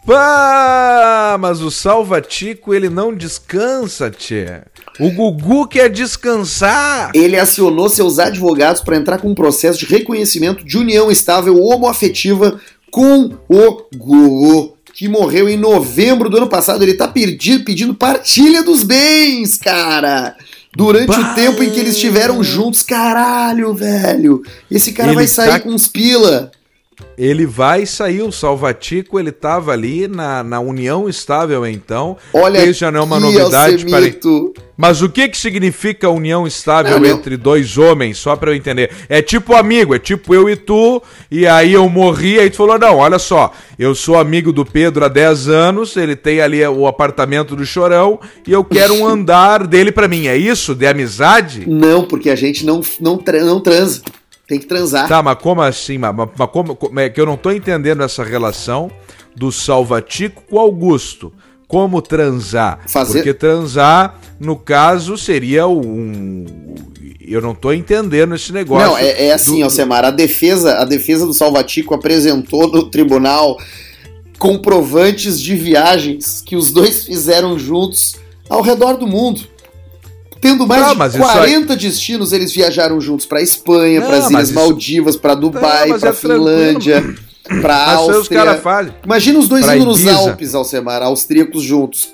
[0.10, 4.62] Pá, mas o Salvatico, ele não descansa, tchê.
[5.00, 7.12] O Gugu quer descansar.
[7.14, 12.60] Ele acionou seus advogados para entrar com um processo de reconhecimento de união estável homoafetiva
[12.90, 16.82] com o Gugu, que morreu em novembro do ano passado.
[16.82, 20.36] Ele tá pedi- pedindo partilha dos bens, cara.
[20.76, 24.42] Durante o tempo em que eles estiveram juntos, caralho, velho.
[24.72, 26.52] Esse cara Ele vai sair tá- com uns pila.
[27.20, 32.16] Ele vai sair, o Salvatico, ele tava ali na, na união estável, então.
[32.34, 33.84] Olha Isso já não é uma novidade.
[33.84, 34.54] Alcemito.
[34.78, 37.18] Mas o que que significa união estável Não, não.
[37.18, 38.90] entre dois homens, só pra eu entender?
[39.10, 42.80] É tipo amigo, é tipo eu e tu, e aí eu morri, aí tu falou,
[42.80, 46.88] não, olha só, eu sou amigo do Pedro há 10 anos, ele tem ali o
[46.88, 50.74] apartamento do Chorão, e eu quero um andar dele pra mim, é isso?
[50.74, 51.66] De amizade?
[51.68, 54.02] Não, porque a gente não, não, tra- não transa.
[54.50, 55.08] Tem que transar.
[55.08, 55.98] Tá, mas como assim?
[56.00, 58.90] Mas, mas- como, como é que eu não tô entendendo essa relação
[59.36, 61.32] do Salvatico com o Augusto?
[61.68, 62.80] Como transar?
[62.88, 66.46] Fazer- Porque transar, no caso, seria um.
[67.22, 68.88] Eu não tô entendendo esse negócio.
[68.88, 73.56] Não, é, é assim, do- Alcemar, a defesa, a defesa do Salvatico apresentou no tribunal
[74.40, 78.16] comprovantes de viagens que os dois fizeram juntos
[78.50, 79.42] ao redor do mundo.
[80.42, 84.30] Tendo mais Não, de mas isso 40 destinos, eles viajaram juntos pra Espanha, para as
[84.30, 86.46] Ilhas isso- Maldivas, pra Dubai, mas pra é tranquilo.
[86.48, 87.16] Finlândia,
[87.62, 88.96] pra aí os Áustria.
[89.04, 90.08] Imagina os dois Pra indo nos.
[90.08, 92.10] Alpes, Alcemar, austríacos juntos.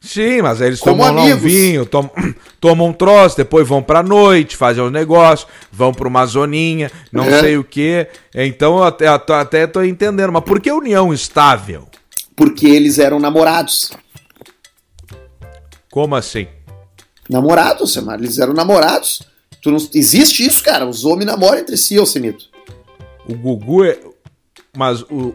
[0.00, 2.10] Sim, mas aí eles Como tomam um vinho, tomam,
[2.60, 7.24] tomam um troço, depois vão pra noite, fazem os negócios, vão pra uma zoninha, não
[7.24, 7.40] É.
[7.40, 8.06] sei o que.
[8.32, 10.32] Então eu até, eu até tô entendendo.
[10.32, 11.88] Mas por que união estável?
[12.36, 13.90] Porque eles eram namorados.
[15.90, 16.46] Como assim?
[17.28, 19.22] Namorados, Semar, eles eram namorados.
[19.62, 20.86] Tu não, existe isso, cara.
[20.86, 22.46] Os homens namoram entre si, Alcemito.
[23.28, 23.98] O Gugu é.
[24.76, 25.34] Mas o,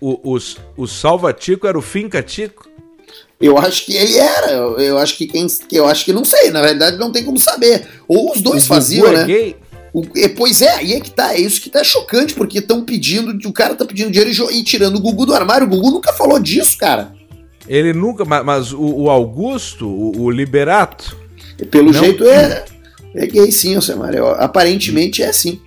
[0.00, 0.38] o, o,
[0.76, 2.68] o Salva-Tico era o Finca-Tico?
[3.40, 4.52] Eu acho que ele era.
[4.52, 5.46] Eu, eu acho que quem.
[5.70, 6.50] Eu acho que não sei.
[6.50, 7.86] Na verdade, não tem como saber.
[8.08, 9.22] Ou os dois o faziam, Gugu né?
[9.22, 9.56] É gay?
[9.92, 11.34] O, é, pois é, aí é que tá.
[11.34, 13.36] É isso que tá chocante, porque estão pedindo.
[13.46, 15.66] O cara tá pedindo dinheiro e, e tirando o Gugu do armário.
[15.66, 17.14] O Gugu nunca falou disso, cara.
[17.68, 18.24] Ele nunca.
[18.24, 21.25] Mas, mas o, o Augusto, o, o Liberato.
[21.70, 22.00] Pelo Não.
[22.00, 22.64] jeito é.
[23.14, 24.14] É gay sim, Alcemar.
[24.38, 25.60] Aparentemente é sim.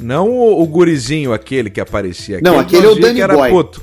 [0.00, 2.40] Não o, o gurizinho, aquele que aparecia.
[2.42, 3.50] Não, aquele é o Danny Boy.
[3.50, 3.82] puto.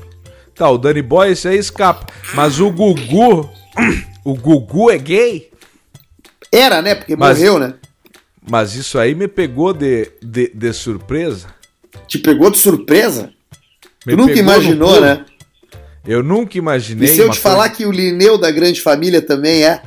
[0.53, 2.05] Tá, o Danny Boy, esse aí escapa.
[2.33, 3.49] Mas o Gugu.
[4.23, 5.51] O Gugu é gay?
[6.51, 6.95] Era, né?
[6.95, 7.75] Porque Mas- morreu, né?
[8.49, 11.47] Mas isso aí me pegou de, de, de surpresa.
[12.07, 13.31] Te pegou de surpresa?
[14.03, 15.23] Me tu nunca imaginou, né?
[16.07, 17.07] Eu nunca E imaginei.
[17.07, 19.79] se eu te falar coisa- que o Lineu da Grande Família também é?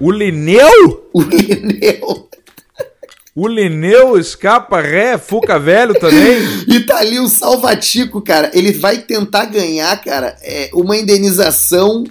[0.00, 1.08] O Lineu?
[1.12, 2.28] O Lineu.
[3.34, 6.38] O Lineu escapa ré, Fuca velho também.
[6.68, 8.50] E tá ali o Salvatico, cara.
[8.52, 12.04] Ele vai tentar ganhar, cara, é, uma indenização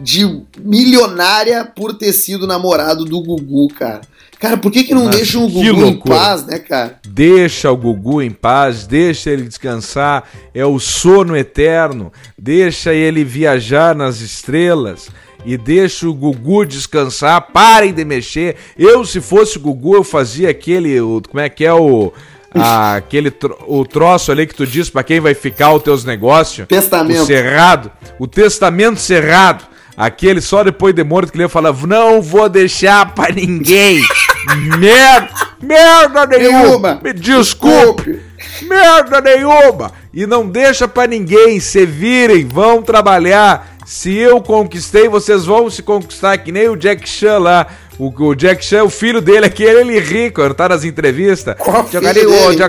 [0.00, 4.02] de milionária por ter sido namorado do Gugu, cara.
[4.38, 7.00] Cara, por que, que não Mas deixam o Gugu em paz, né, cara?
[7.06, 13.94] Deixa o Gugu em paz, deixa ele descansar, é o sono eterno, deixa ele viajar
[13.94, 15.08] nas estrelas
[15.44, 18.56] e deixa o Gugu descansar, parem de mexer.
[18.78, 22.12] Eu, se fosse o Gugu, eu fazia aquele, o, como é que é o,
[22.54, 26.04] a- aquele tro- o troço ali que tu diz pra quem vai ficar os teus
[26.04, 27.26] negócios, o Testamento.
[27.26, 29.64] cerrado, o testamento cerrado.
[29.96, 34.02] Aquele só depois de morto que ele falar, não vou deixar pra ninguém.
[34.80, 35.28] merda,
[35.62, 36.58] merda nenhuma.
[36.58, 37.00] Nenhuma.
[37.00, 38.20] Me desculpe.
[38.62, 39.92] Merda nenhuma!
[40.12, 43.73] E não deixa pra ninguém, se virem, vão trabalhar.
[43.84, 47.66] Se eu conquistei, vocês vão se conquistar, que nem o Jack Chan lá.
[47.98, 51.54] O, o Jack Chan, o filho dele, aquele ele ri quando tá nas entrevistas.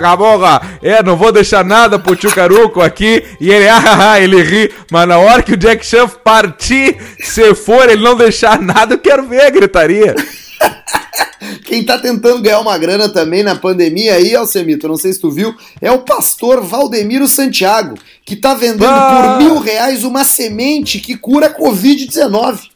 [0.00, 3.24] Caboca, é, não vou deixar nada pro tio Caruco aqui.
[3.40, 4.72] E ele, ah, ah, ele ri.
[4.90, 8.98] Mas na hora que o Jack Chan partir, se for, ele não deixar nada, eu
[8.98, 10.14] quero ver a gritaria.
[11.64, 15.30] Quem tá tentando ganhar uma grana também na pandemia aí, Alcemito, não sei se tu
[15.30, 19.36] viu, é o pastor Valdemiro Santiago, que tá vendendo Ah!
[19.38, 22.70] por mil reais uma semente que cura a Covid-19.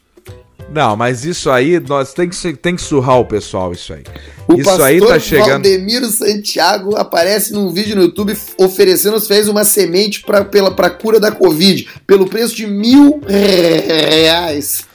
[0.73, 4.03] Não, mas isso aí, nós tem que, tem que surrar o pessoal, isso aí.
[4.47, 5.63] O isso pastor aí tá chegando.
[5.63, 11.19] Valdemiro Santiago aparece num vídeo no YouTube oferecendo fez uma semente pra, pela, pra cura
[11.19, 14.89] da Covid, pelo preço de mil reais.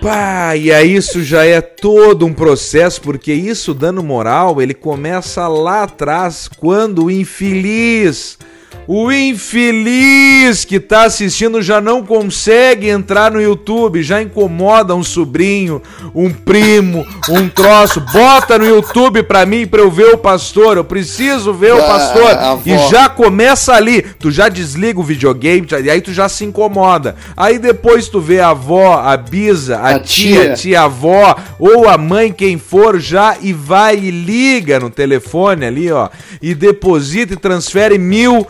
[0.00, 5.46] Pá, e aí isso já é todo um processo, porque isso dando moral, ele começa
[5.48, 8.38] lá atrás, quando o infeliz,
[8.86, 15.82] o infeliz que tá assistindo já não consegue entrar no YouTube, já incomoda um sobrinho,
[16.14, 20.84] um primo, um troço, bota no YouTube pra mim, pra eu ver o pastor, eu
[20.84, 22.30] preciso ver o Ah, pastor,
[22.64, 27.16] e já começa ali, tu já desliga o videogame, e aí tu já se incomoda.
[27.36, 30.54] Aí depois tu vê a avó, a bisa, a, A tia, tia.
[30.54, 35.90] tia avó ou a mãe, quem for, já e vai e liga no telefone ali,
[35.90, 36.08] ó,
[36.40, 38.46] e deposita e transfere mil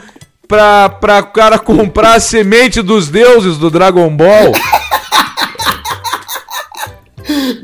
[0.48, 4.52] pra, pra o cara comprar a semente dos deuses do Dragon Ball.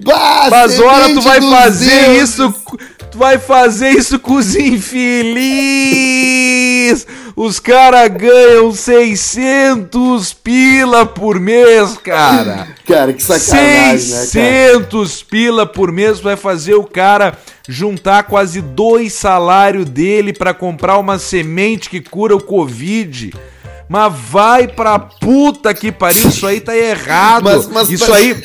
[0.05, 2.31] Bah, Mas ora, tu vai fazer deuses.
[2.31, 2.55] isso.
[3.11, 5.43] Tu vai fazer isso com os infeliz!
[7.37, 12.69] Os caras ganham 600 pila por mês, cara!
[12.87, 14.27] Cara, que sacanagem, né, cara?
[14.27, 20.99] 600 pila por mês vai fazer o cara juntar quase dois salários dele pra comprar
[20.99, 23.33] uma semente que cura o Covid.
[23.89, 27.45] Mas vai pra puta que pariu, isso aí tá errado.
[27.45, 28.43] Mas- mas- isso mas- aí.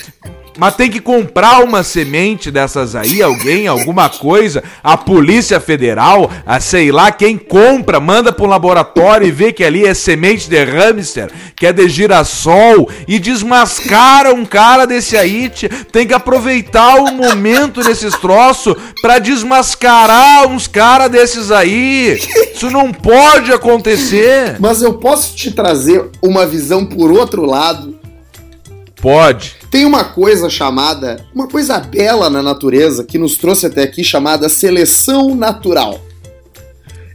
[0.58, 6.60] Mas tem que comprar uma semente dessas aí, alguém, alguma coisa, a Polícia Federal, a
[6.60, 10.64] sei lá quem compra, manda para um laboratório e vê que ali é semente de
[10.64, 15.52] hamster, que é de girassol, e desmascara um cara desse aí.
[15.92, 22.20] Tem que aproveitar o momento desses troços pra desmascarar uns caras desses aí.
[22.54, 24.56] Isso não pode acontecer.
[24.60, 28.00] Mas eu posso te trazer uma visão por outro lado.
[29.00, 29.57] Pode.
[29.70, 34.48] Tem uma coisa chamada, uma coisa bela na natureza que nos trouxe até aqui chamada
[34.50, 36.00] seleção natural.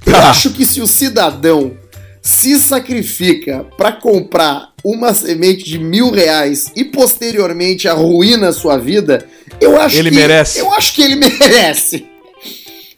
[0.05, 0.31] Eu Tá.
[0.31, 1.73] acho que se o cidadão
[2.21, 9.27] se sacrifica para comprar uma semente de mil reais e posteriormente arruína a sua vida,
[9.61, 10.59] eu acho Ele que merece.
[10.59, 12.07] Eu acho que ele merece.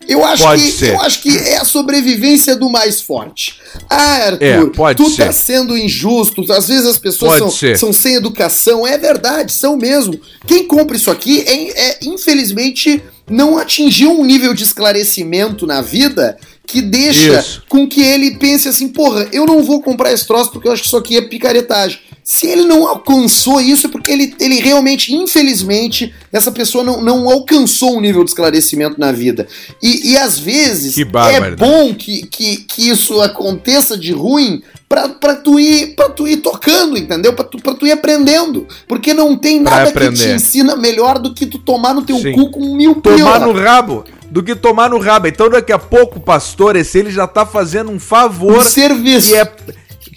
[0.08, 0.90] Eu acho, que, ser.
[0.90, 3.60] eu acho que é a sobrevivência do mais forte.
[3.88, 5.24] Ah, Arthur, é, pode tu tá ser.
[5.26, 6.44] tá sendo injusto.
[6.52, 8.86] Às vezes as pessoas são, são, sem educação.
[8.86, 10.18] É verdade, são mesmo.
[10.46, 16.36] Quem compra isso aqui é, é infelizmente não atingiu um nível de esclarecimento na vida
[16.66, 17.62] que deixa isso.
[17.68, 20.82] com que ele pense assim, porra, eu não vou comprar esse troço porque eu acho
[20.82, 21.98] que isso aqui é picaretagem.
[22.24, 27.28] Se ele não alcançou isso, é porque ele, ele realmente, infelizmente, essa pessoa não, não
[27.28, 29.46] alcançou um nível de esclarecimento na vida.
[29.82, 35.36] E, e às vezes é bom que, que, que isso aconteça de ruim pra, pra,
[35.36, 37.34] tu, ir, pra tu ir tocando, entendeu?
[37.34, 38.66] Pra tu, pra tu ir aprendendo.
[38.88, 42.32] Porque não tem nada que te ensina melhor do que tu tomar no teu Sim.
[42.32, 45.28] cu com mil Tomar no rabo do que tomar no rabo.
[45.28, 48.60] Então daqui a pouco, pastor, esse ele já tá fazendo um favor.
[48.60, 49.28] Um serviço.
[49.28, 49.52] E é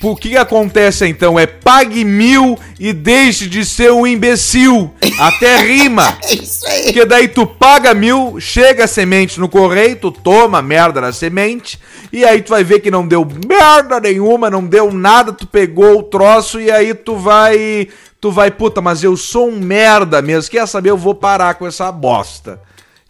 [0.02, 1.40] o que acontece então?
[1.40, 4.94] É pague mil e deixe de ser um imbecil.
[5.20, 6.18] Até rima.
[6.24, 6.84] é isso aí.
[6.84, 11.80] Porque daí tu paga mil, chega a semente no correio, tu toma merda na semente,
[12.12, 16.00] e aí tu vai ver que não deu merda nenhuma, não deu nada, tu pegou
[16.00, 17.88] o troço e aí tu vai.
[18.20, 20.50] Tu vai, puta, mas eu sou um merda mesmo.
[20.50, 20.90] Quer saber?
[20.90, 22.60] Eu vou parar com essa bosta.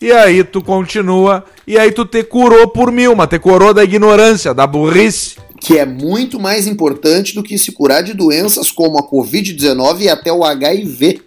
[0.01, 3.83] E aí tu continua, e aí tu te curou por mil, mas te curou da
[3.83, 8.97] ignorância, da burrice que é muito mais importante do que se curar de doenças como
[8.97, 11.21] a Covid-19 e até o HIV.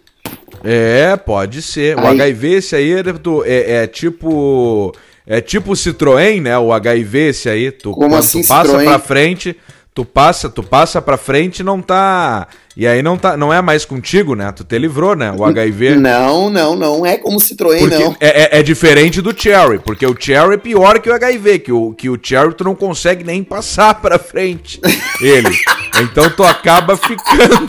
[0.62, 1.98] É, pode ser.
[1.98, 2.04] Aí...
[2.04, 3.02] O HIV, esse aí é,
[3.44, 4.92] é, é, tipo.
[5.26, 6.58] É tipo Citroën, né?
[6.58, 7.70] O HIV, esse aí.
[7.70, 8.84] Tu, como assim, tu passa Citroën?
[8.84, 9.56] pra frente,
[10.00, 12.48] tu passa, tu passa pra frente e não tá.
[12.74, 14.50] E aí não, tá, não é mais contigo, né?
[14.52, 15.34] Tu te livrou, né?
[15.36, 15.96] O HIV.
[15.96, 18.16] Não, não, não é como Citroën, porque não.
[18.18, 21.72] É, é, é, diferente do Cherry, porque o Cherry é pior que o HIV, que
[21.72, 24.80] o, que o Cherry tu não consegue nem passar pra frente.
[25.20, 25.54] Ele.
[26.00, 27.68] então tu acaba ficando.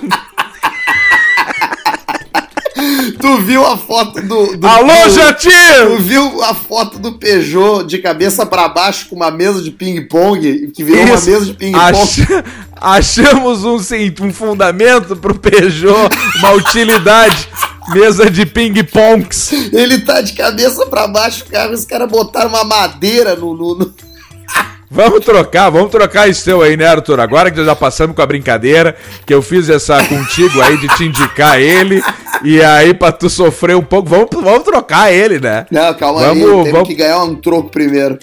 [3.22, 4.58] Tu viu a foto do.
[4.58, 5.98] do Alô, do, Jatinho!
[5.98, 10.72] Tu viu a foto do Peugeot de cabeça para baixo com uma mesa de ping-pong?
[10.72, 11.14] Que virou Isso.
[11.14, 11.84] uma mesa de ping-pong.
[11.84, 12.44] Ach...
[12.82, 16.10] Achamos um, sim, um fundamento pro Peugeot,
[16.40, 17.48] uma utilidade.
[17.90, 19.52] Mesa de ping-pongs.
[19.74, 21.74] Ele tá de cabeça para baixo, cara.
[21.74, 23.56] Os caras botaram uma madeira no...
[23.56, 23.94] no, no...
[24.94, 27.22] Vamos trocar, vamos trocar esse teu aí, né, Arthur?
[27.22, 28.94] Agora que já passamos com a brincadeira,
[29.26, 32.04] que eu fiz essa contigo aí de te indicar ele,
[32.44, 35.66] e aí pra tu sofrer um pouco, vamos, vamos trocar ele, né?
[35.70, 36.88] Não, calma vamos, aí, temos vamos...
[36.88, 38.18] que ganhar um troco primeiro.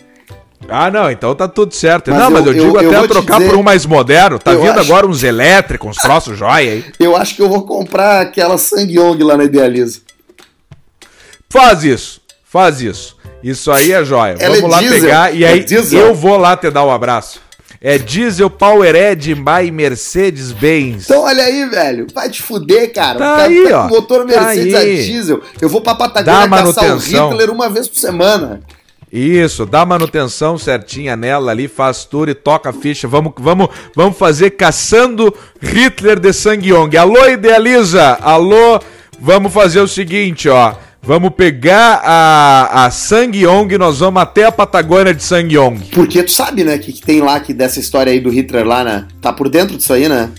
[0.69, 2.11] Ah, não, então tá tudo certo.
[2.11, 4.39] Mas não, eu, mas eu digo eu, até eu trocar dizer, por um mais moderno.
[4.39, 4.81] Tá vindo acho...
[4.81, 6.85] agora uns elétricos, uns troços jóia aí.
[6.99, 10.01] Eu acho que eu vou comprar aquela Sangyong lá na Idealiza.
[11.49, 13.17] Faz isso, faz isso.
[13.43, 14.37] Isso aí é jóia.
[14.39, 15.01] Ela Vamos é lá diesel.
[15.01, 17.41] pegar e é aí é eu vou lá te dar um abraço.
[17.81, 21.05] É diesel Powered by Mercedes-Benz.
[21.05, 22.07] Então olha aí, velho.
[22.13, 23.19] Vai te fuder, cara.
[23.19, 23.89] Tá, aí, tá ó.
[23.89, 25.43] motor tá Mercedes tá a diesel.
[25.61, 28.61] Eu vou pra Patagônia caçar o Hitler uma vez por semana.
[29.11, 33.09] Isso, dá manutenção certinha nela ali, faz tudo e toca a ficha.
[33.09, 36.95] Vamos, vamos, vamos fazer caçando Hitler de Sangyong.
[36.97, 38.19] Alô, Idealiza!
[38.21, 38.79] Alô,
[39.19, 40.75] vamos fazer o seguinte, ó.
[41.09, 45.79] Vamos pegar a, a Sangyong e nós vamos até a Patagônia de Sangyong.
[45.91, 48.85] Porque tu sabe, né, que, que tem lá que dessa história aí do Hitler lá,
[48.85, 49.07] né?
[49.19, 50.31] Tá por dentro disso aí, né?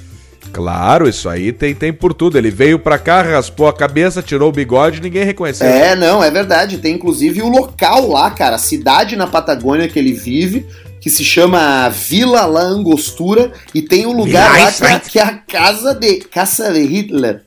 [0.53, 2.37] Claro, isso aí tem, tem por tudo.
[2.37, 5.65] Ele veio pra cá, raspou a cabeça, tirou o bigode ninguém reconheceu.
[5.65, 6.77] É, não, é verdade.
[6.77, 10.67] Tem inclusive o local lá, cara, a cidade na Patagônia que ele vive,
[11.01, 15.23] que se chama Vila La Angostura, e tem um lugar lá que é, que é,
[15.23, 17.41] a casa de Casa de Hitler.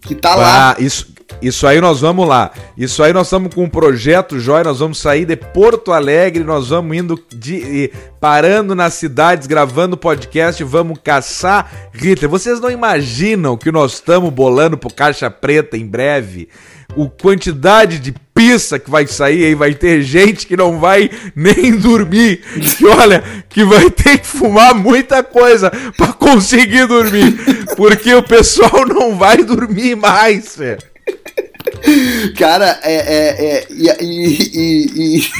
[0.00, 0.70] Que tá lá.
[0.70, 2.50] Ah, isso, isso aí nós vamos lá.
[2.76, 4.64] Isso aí nós estamos com um projeto, Jóia.
[4.64, 10.62] Nós vamos sair de Porto Alegre, nós vamos indo de, parando nas cidades, gravando podcast,
[10.64, 12.30] vamos caçar Hitler.
[12.30, 16.48] Vocês não imaginam que nós estamos bolando pro Caixa Preta em breve?
[16.94, 21.76] O quantidade de pista que vai sair aí, vai ter gente que não vai nem
[21.76, 22.42] dormir.
[22.76, 27.38] Que olha, que vai ter que fumar muita coisa para conseguir dormir,
[27.76, 30.91] porque o pessoal não vai dormir mais, velho.
[32.38, 32.94] Cara, é.
[32.94, 35.32] é, é e, e, e...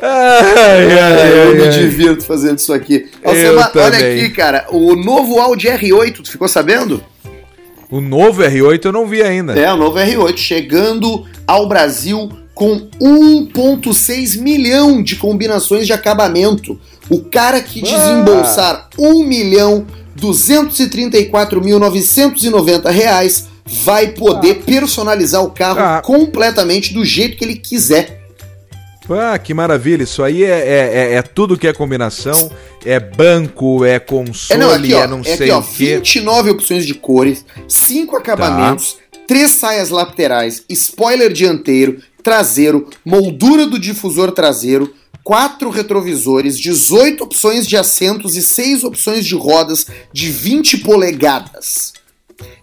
[0.00, 3.10] Ai, ai, ai, eu me divirto fazendo isso aqui.
[3.24, 7.02] Olha, olha aqui, cara, o novo Audi R8, tu ficou sabendo?
[7.90, 9.58] O novo R8 eu não vi ainda.
[9.58, 16.76] É, o novo R8 chegando ao Brasil com 1,6 milhão de combinações de acabamento.
[17.08, 18.88] O cara que desembolsar ah.
[18.98, 19.86] 1 milhão
[20.20, 24.64] 234.990 reais vai poder ah.
[24.66, 26.02] personalizar o carro ah.
[26.04, 28.24] completamente do jeito que ele quiser.
[29.08, 30.02] Ah, que maravilha.
[30.02, 32.50] Isso aí é, é, é, é tudo que é combinação.
[32.84, 35.62] É banco, é console, é não, aqui, ó, é não é sei aqui, ó, o
[35.62, 35.98] quê.
[35.98, 38.98] 29 opções de cores, 5 acabamentos, tá.
[39.28, 44.92] 3 saias laterais, spoiler dianteiro, traseiro, moldura do difusor traseiro,
[45.24, 51.94] 4 retrovisores, 18 opções de assentos e 6 opções de rodas de 20 polegadas.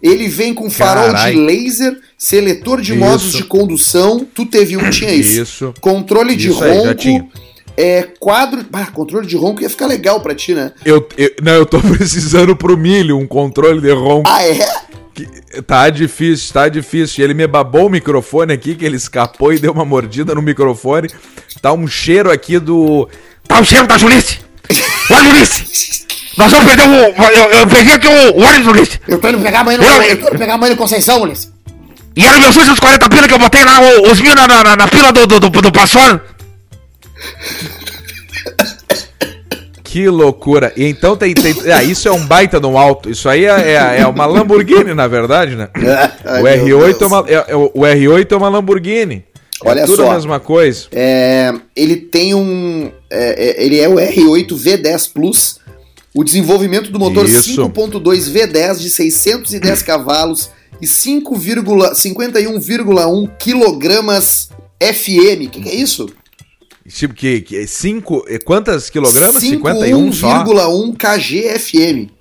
[0.03, 1.33] Ele vem com farol Carai.
[1.33, 2.99] de laser, seletor de isso.
[2.99, 4.25] modos de condução.
[4.35, 5.41] Tu teve um, tinha isso.
[5.41, 5.73] isso.
[5.81, 7.31] Controle de isso ronco.
[7.75, 8.63] é, quadro.
[8.71, 10.73] Ah, controle de ronco ia ficar legal pra ti, né?
[10.85, 14.29] Eu, eu, não, eu tô precisando pro milho um controle de ronco.
[14.29, 14.59] Ah, é?
[15.15, 15.25] Que,
[15.61, 17.23] tá difícil, tá difícil.
[17.23, 21.07] Ele me babou o microfone aqui, que ele escapou e deu uma mordida no microfone.
[21.61, 23.09] Tá um cheiro aqui do.
[23.47, 24.39] Tá um cheiro da Julice!
[25.09, 26.05] Olha, Julice!
[26.37, 26.93] Nós vamos perder o.
[26.93, 28.99] Eu, eu peguei aqui o, o ônibus, Ulisses.
[29.07, 30.75] Eu tô indo pegar a mãe no, eu, eu tô indo pegar a mãe no
[30.75, 31.49] Conceição, Ulisses.
[32.15, 34.87] E era meus últimos 40 pila que eu botei lá, os mil na, na, na
[34.87, 35.71] fila do, do, do, do
[39.95, 40.73] Que loucura.
[40.75, 41.33] E então tem.
[41.33, 43.09] tem ah, isso é um baita no alto.
[43.09, 45.69] Isso aí é, é, é uma Lamborghini, na verdade, né?
[46.25, 49.23] Ai, o, R8 é uma, é, é, o R8 é uma Lamborghini.
[49.63, 50.11] É Olha é tudo só.
[50.11, 50.87] a mesma coisa.
[50.91, 52.91] É, ele tem um.
[53.09, 55.61] É, ele é o R8 V10 Plus
[56.13, 60.49] o desenvolvimento do motor 5.2 V10 de 610 cavalos
[60.81, 64.49] e 51,1 quilogramas
[64.81, 65.45] FM.
[65.45, 66.09] O que, que, é isso?
[66.87, 69.41] Tipo, que, que cinco, quantas quilogramas?
[69.41, 70.43] 51 só?
[70.43, 72.11] 51,1 kg FM.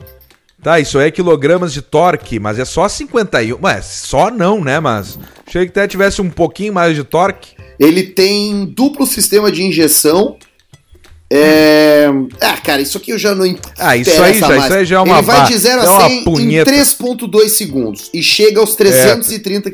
[0.62, 3.58] Tá, isso é quilogramas de torque, mas é só 51.
[3.62, 4.80] Ué, só não, né?
[4.80, 7.54] Mas achei que até tivesse um pouquinho mais de torque.
[7.78, 10.38] Ele tem duplo sistema de injeção
[11.36, 12.06] é...
[12.40, 13.44] Ah, cara, isso aqui eu já não
[13.78, 16.18] Ah, isso aí, já, isso aí já é uma Ele vai de 0 a 100
[16.18, 19.72] é em 3.2 segundos e chega aos 330 é.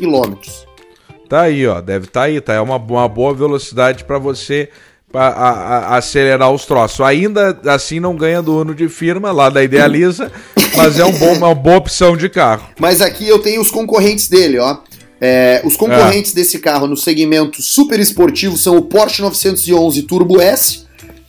[1.31, 2.55] Tá aí, ó, deve estar tá aí, tá?
[2.55, 4.69] É uma, uma boa velocidade para você
[5.13, 7.01] pra, a, a, acelerar os troços.
[7.03, 10.33] Ainda assim não ganha do Uno de firma lá da Idealiza,
[10.77, 12.69] mas é um bom, uma boa opção de carro.
[12.81, 14.79] Mas aqui eu tenho os concorrentes dele, ó.
[15.21, 16.35] É, os concorrentes é.
[16.35, 20.81] desse carro no segmento super esportivo são o Porsche 911 Turbo S,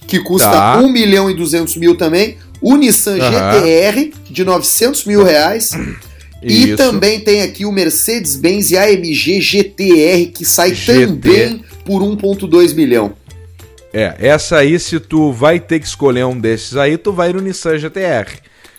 [0.07, 0.77] que custa tá.
[0.79, 2.39] 1 milhão e 200 mil também.
[2.59, 3.31] O Nissan uhum.
[3.31, 5.73] GTR, de 900 mil reais.
[6.41, 6.69] Isso.
[6.69, 11.07] E também tem aqui o Mercedes-Benz AMG GTR, que sai GT.
[11.07, 13.13] também por 1,2 milhão.
[13.93, 17.41] É, essa aí, se tu vai ter que escolher um desses aí, tu vai no
[17.41, 18.27] Nissan GTR.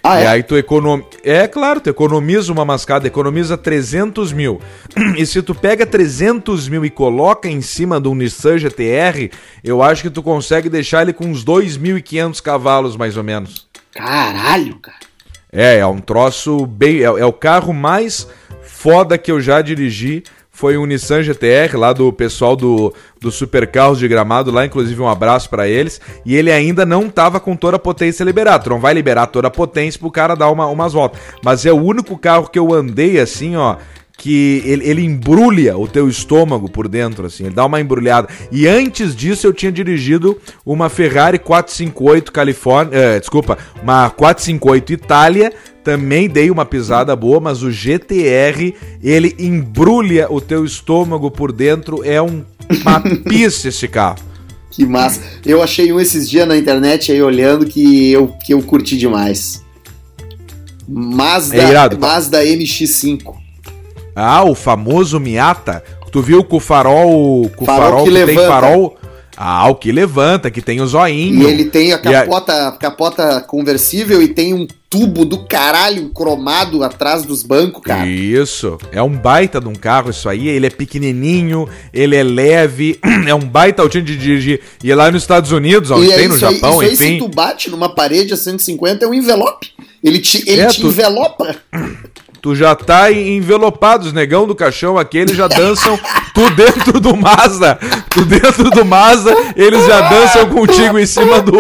[0.03, 0.27] Ah, e é?
[0.27, 1.09] aí tu economiza.
[1.23, 4.61] É claro, tu economiza uma mascada, economiza 300 mil.
[5.17, 9.31] E se tu pega 300 mil e coloca em cima do Nissan GTR,
[9.63, 13.69] eu acho que tu consegue deixar ele com uns 2.500 cavalos, mais ou menos.
[13.93, 15.12] Caralho, cara.
[15.53, 17.01] É, é um troço bem.
[17.01, 18.27] É, é o carro mais
[18.63, 20.25] foda que eu já dirigi
[20.55, 25.01] foi um Nissan GTR lá do pessoal do, do Super Carros de Gramado, lá inclusive
[25.01, 28.65] um abraço para eles, e ele ainda não tava com toda a potência liberada.
[28.65, 31.21] Tu não vai liberar toda a potência pro cara dar uma, umas voltas.
[31.43, 33.77] Mas é o único carro que eu andei assim, ó,
[34.19, 38.29] que ele, ele embrulha o teu estômago por dentro, assim, ele dá uma embrulhada.
[38.51, 45.53] E antes disso eu tinha dirigido uma Ferrari 458 Califórnia, eh, desculpa, uma 458 Itália,
[45.83, 52.05] também dei uma pisada boa, mas o GTR, ele embrulha o teu estômago por dentro,
[52.05, 52.45] é um,
[52.83, 54.19] uma pista esse carro.
[54.71, 55.21] Que massa.
[55.45, 59.63] Eu achei um esses dias na internet aí olhando que eu, que eu curti demais.
[60.89, 62.07] Mazda, é irado, tá?
[62.07, 63.42] Mazda MX-5.
[64.15, 65.83] Ah, o famoso Miata.
[66.11, 67.51] Tu viu com o farol.
[67.57, 68.99] Com farol, farol que, que tem farol.
[69.37, 71.49] Ah, o que levanta, que tem o zoinho.
[71.49, 72.73] E ele tem a capota, a...
[72.73, 78.07] capota conversível e tem um tubo do caralho cromado atrás dos bancos, cara.
[78.07, 78.77] Isso.
[78.93, 80.49] É um baita de um carro isso aí.
[80.49, 84.61] Ele é pequenininho, ele é leve, é um baita altinho de dirigir.
[84.85, 87.15] E é lá nos Estados Unidos, onde é tem no Japão, aí, isso enfim.
[87.15, 89.73] Aí, se tu bate numa parede a 150 é um envelope.
[90.03, 90.89] Ele te, ele é, te tu...
[90.89, 91.55] envelopa.
[92.41, 95.97] Tu já tá envelopado, os negão do caixão aqui, eles já dançam
[96.35, 97.79] tu dentro do Mazda.
[98.11, 101.53] Tu dentro do Mazda, eles já dançam contigo em cima do.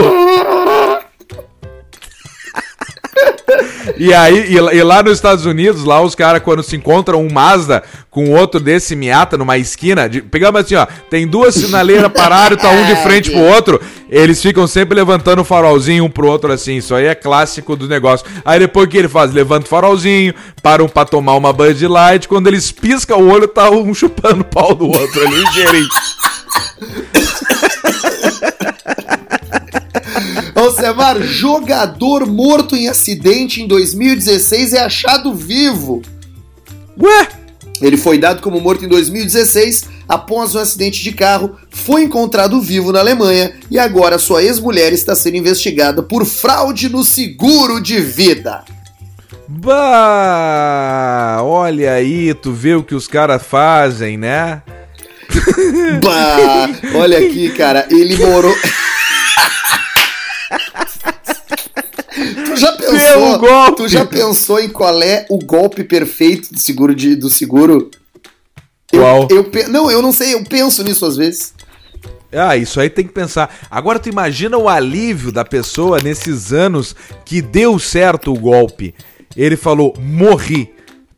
[3.96, 7.32] E aí, e, e, lá nos Estados Unidos, lá os caras, quando se encontram um
[7.32, 12.60] Mazda com outro desse Miata numa esquina, de, pegamos assim, ó, tem duas sinaleiras paradas,
[12.60, 16.52] tá um de frente pro outro, eles ficam sempre levantando o farolzinho um pro outro
[16.52, 18.26] assim, isso aí é clássico do negócio.
[18.44, 19.32] Aí depois o que ele faz?
[19.32, 23.70] Levanta o farolzinho, param pra tomar uma Bud Light, quando eles piscam o olho, tá
[23.70, 25.88] um chupando o pau do outro ali, ligeirinho.
[31.20, 36.02] Jogador morto em acidente em 2016 é achado vivo.
[37.00, 37.28] Ué?
[37.80, 42.92] Ele foi dado como morto em 2016 após um acidente de carro, foi encontrado vivo
[42.92, 48.62] na Alemanha e agora sua ex-mulher está sendo investigada por fraude no seguro de vida.
[49.48, 54.62] Bah, olha aí, tu vê o que os caras fazem, né?
[56.02, 58.54] Bah, olha aqui, cara, ele morou.
[62.46, 63.38] tu já pensou?
[63.38, 63.76] golpe.
[63.76, 67.90] Tu já pensou em qual é o golpe perfeito do seguro de, do seguro?
[68.90, 69.28] Qual?
[69.30, 71.54] Eu, eu não, eu não sei, eu penso nisso às vezes.
[72.32, 73.54] Ah, isso aí tem que pensar.
[73.70, 78.94] Agora tu imagina o alívio da pessoa nesses anos que deu certo o golpe.
[79.36, 80.72] Ele falou: morri.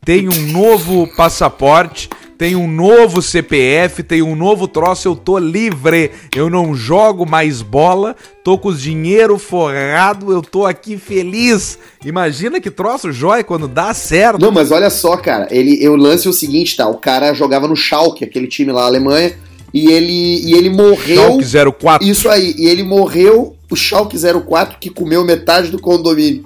[0.04, 6.11] Tem um novo passaporte, tem um novo CPF, tem um novo troço, eu tô livre.
[6.35, 11.78] Eu não jogo mais bola, tô com os dinheiro forrado, eu tô aqui feliz.
[12.05, 14.41] Imagina que troço jóia quando dá certo.
[14.41, 16.89] Não, mas olha só, cara, ele, eu lance o seguinte, tá?
[16.89, 19.35] O cara jogava no Schalke, aquele time lá na Alemanha,
[19.72, 21.41] e ele, e ele morreu.
[21.43, 22.07] Schalke 04.
[22.07, 26.45] Isso aí, e ele morreu, o Schalke 04, que comeu metade do condomínio.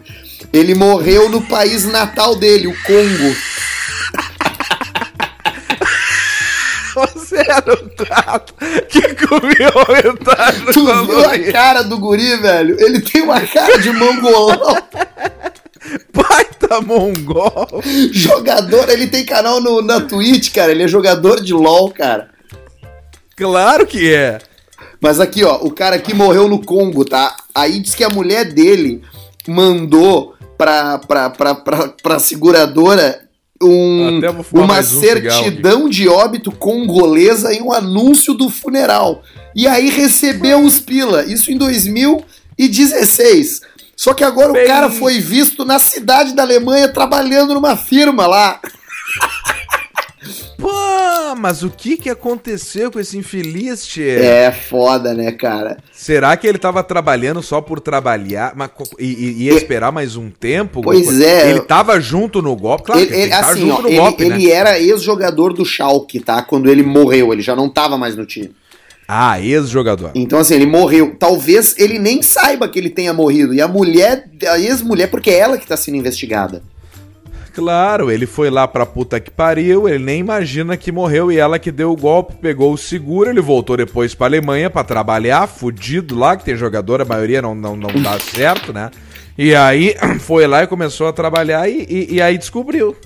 [0.53, 3.37] Ele morreu no país natal dele, o Congo.
[7.39, 8.55] Era o gato
[8.89, 9.73] que comeu
[10.03, 12.77] metade do Tu viu a cara do guri, velho?
[12.79, 14.77] Ele tem uma cara de mongolão.
[16.13, 17.83] Baita mongol.
[18.13, 20.73] jogador, ele tem canal no, na Twitch, cara.
[20.73, 22.31] Ele é jogador de LOL, cara.
[23.37, 24.39] Claro que é.
[25.01, 27.37] Mas aqui, ó, o cara aqui morreu no Congo, tá?
[27.55, 29.03] Aí diz que a mulher dele
[29.47, 33.28] mandou pra, pra, pra, pra, pra seguradora
[33.63, 34.21] um,
[34.53, 39.23] uma um certidão de óbito congolesa e um anúncio do funeral.
[39.55, 41.25] E aí recebeu os pila.
[41.25, 43.63] Isso em 2016.
[43.97, 48.27] Só que agora Bem- o cara foi visto na cidade da Alemanha trabalhando numa firma
[48.27, 48.61] lá.
[50.59, 54.17] Pô, mas o que que aconteceu com esse infeliz, tchê?
[54.17, 55.79] É foda, né, cara?
[55.93, 60.83] Será que ele tava trabalhando só por trabalhar mas, e, ia esperar mais um tempo?
[60.83, 61.51] Pois é.
[61.51, 62.85] Ele tava junto no golpe?
[62.87, 64.35] Claro ele, que ele ele- assim, junto ó, no ele, golpe, né?
[64.35, 66.43] ele era ex-jogador do Schalke, tá?
[66.43, 68.51] Quando ele morreu, ele já não tava mais no time.
[69.07, 70.11] Ah, ex-jogador.
[70.15, 71.17] Então, assim, ele morreu.
[71.19, 73.55] Talvez ele nem saiba que ele tenha morrido.
[73.55, 76.63] E a mulher, a ex-mulher, porque é ela que tá sendo investigada.
[77.49, 81.59] Claro, ele foi lá pra puta que pariu, ele nem imagina que morreu e ela
[81.59, 86.17] que deu o golpe, pegou o seguro, ele voltou depois pra Alemanha pra trabalhar, fudido
[86.17, 88.91] lá, que tem jogador, a maioria não, não, não dá certo, né?
[89.37, 92.97] E aí foi lá e começou a trabalhar e, e, e aí descobriu.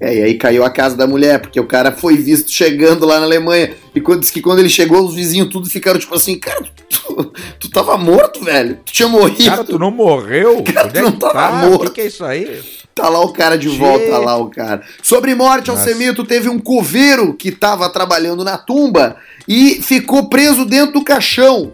[0.00, 3.18] É, e aí caiu a casa da mulher, porque o cara foi visto chegando lá
[3.18, 3.72] na Alemanha.
[3.94, 7.32] E quando, disse que quando ele chegou, os vizinhos tudo ficaram tipo assim, cara, tu,
[7.58, 8.78] tu tava morto, velho.
[8.84, 9.50] Tu tinha morrido.
[9.50, 10.62] Cara, tu não morreu?
[10.72, 11.52] Cara, Onde é tu não tava tá?
[11.66, 11.86] morto.
[11.86, 12.60] O que, que é isso aí?
[12.94, 14.82] Tá lá o cara de volta, lá o cara.
[15.02, 15.82] Sobre morte, Nossa.
[15.82, 19.16] Alcemito, teve um coveiro que tava trabalhando na tumba
[19.46, 21.72] e ficou preso dentro do caixão.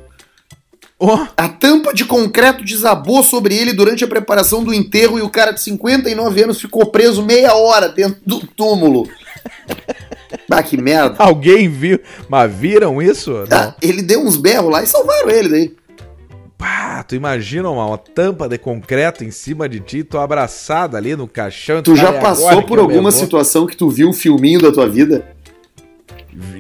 [1.04, 5.28] Oh, A tampa de concreto desabou sobre ele durante a preparação do enterro e o
[5.28, 9.08] cara de 59 anos ficou preso meia hora dentro do túmulo.
[10.48, 11.16] Ah, que merda.
[11.18, 11.98] alguém viu?
[12.28, 13.34] Mas viram isso?
[13.50, 15.74] Ah, ele deu uns berros lá e salvaram ele daí.
[16.56, 21.16] Pá, tu imagina uma, uma tampa de concreto em cima de ti, tu abraçado ali
[21.16, 21.82] no caixão.
[21.82, 23.10] Tu já é passou por alguma levou.
[23.10, 25.26] situação que tu viu um filminho da tua vida?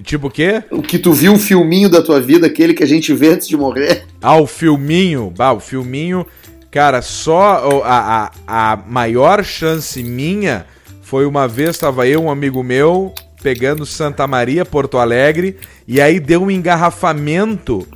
[0.02, 0.62] Tipo o quê?
[0.70, 3.48] O que tu viu um filminho da tua vida, aquele que a gente vê antes
[3.48, 4.04] de morrer?
[4.20, 5.32] Ah, o filminho.
[5.36, 6.24] Bah, o filminho.
[6.70, 10.64] Cara, só o- a, a, a maior chance minha
[11.02, 13.12] foi uma vez, tava eu, um amigo meu,
[13.42, 15.56] pegando Santa Maria, Porto Alegre,
[15.88, 17.86] e aí deu um engarrafamento.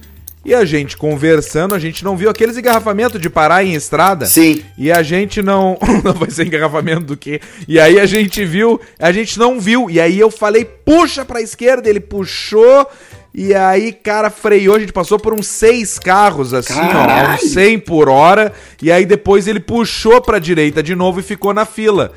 [0.47, 4.27] E a gente conversando, a gente não viu aqueles engarrafamentos de parar em estrada.
[4.27, 4.63] Sim.
[4.79, 5.77] E a gente não.
[6.05, 7.41] Não vai ser engarrafamento do quê?
[7.67, 9.91] E aí a gente viu, a gente não viu.
[9.91, 12.87] E aí eu falei, puxa pra esquerda, ele puxou.
[13.35, 14.77] E aí, cara, freou.
[14.77, 17.35] A gente passou por uns seis carros, assim, ó, Caralho!
[17.35, 18.53] uns 100 por hora.
[18.81, 22.13] E aí depois ele puxou pra direita de novo e ficou na fila.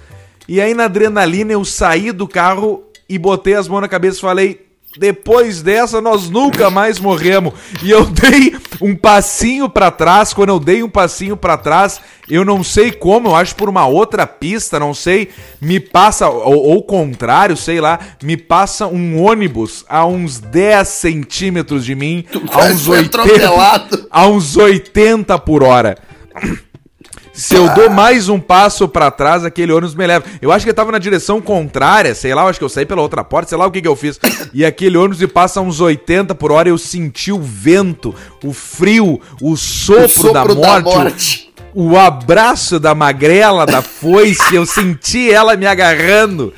[0.47, 4.21] E aí na adrenalina eu saí do carro e botei as mãos na cabeça e
[4.21, 4.68] falei.
[4.97, 7.53] Depois dessa, nós nunca mais morremos.
[7.83, 10.33] E eu dei um passinho pra trás.
[10.33, 13.85] Quando eu dei um passinho pra trás, eu não sei como, eu acho por uma
[13.85, 15.29] outra pista, não sei.
[15.61, 21.85] Me passa, ou o contrário, sei lá, me passa um ônibus a uns 10 centímetros
[21.85, 24.07] de mim, a quase uns foi 80, atropelado.
[24.09, 25.97] a uns 80 por hora.
[27.39, 30.25] Se eu dou mais um passo pra trás, aquele ônibus me leva.
[30.41, 32.85] Eu acho que ele tava na direção contrária, sei lá, eu acho que eu saí
[32.85, 34.19] pela outra porta, sei lá o que que eu fiz.
[34.53, 38.13] E aquele ônibus me passa uns 80 por hora, eu senti o vento,
[38.43, 41.53] o frio, o sopro, O sopro da da morte, morte.
[41.73, 46.53] O, o abraço da magrela, da foice, eu senti ela me agarrando.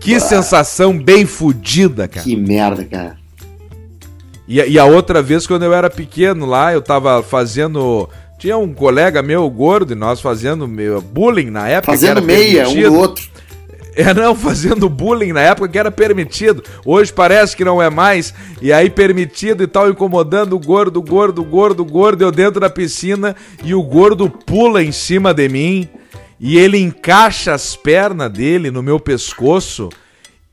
[0.00, 2.22] Que sensação bem fodida, cara.
[2.22, 3.16] Que merda, cara.
[4.48, 8.08] E, e a outra vez, quando eu era pequeno lá, eu tava fazendo.
[8.38, 11.92] Tinha um colega meu gordo e nós fazendo meu, bullying na época.
[11.92, 12.90] que Fazendo meia um permitido.
[12.90, 13.36] do outro.
[13.98, 16.62] É, não, fazendo bullying na época que era permitido.
[16.84, 18.34] Hoje parece que não é mais.
[18.60, 22.22] E aí, permitido e tal, incomodando o gordo, gordo, gordo, gordo.
[22.22, 23.34] Eu dentro da piscina
[23.64, 25.88] e o gordo pula em cima de mim.
[26.38, 29.88] E ele encaixa as pernas dele no meu pescoço.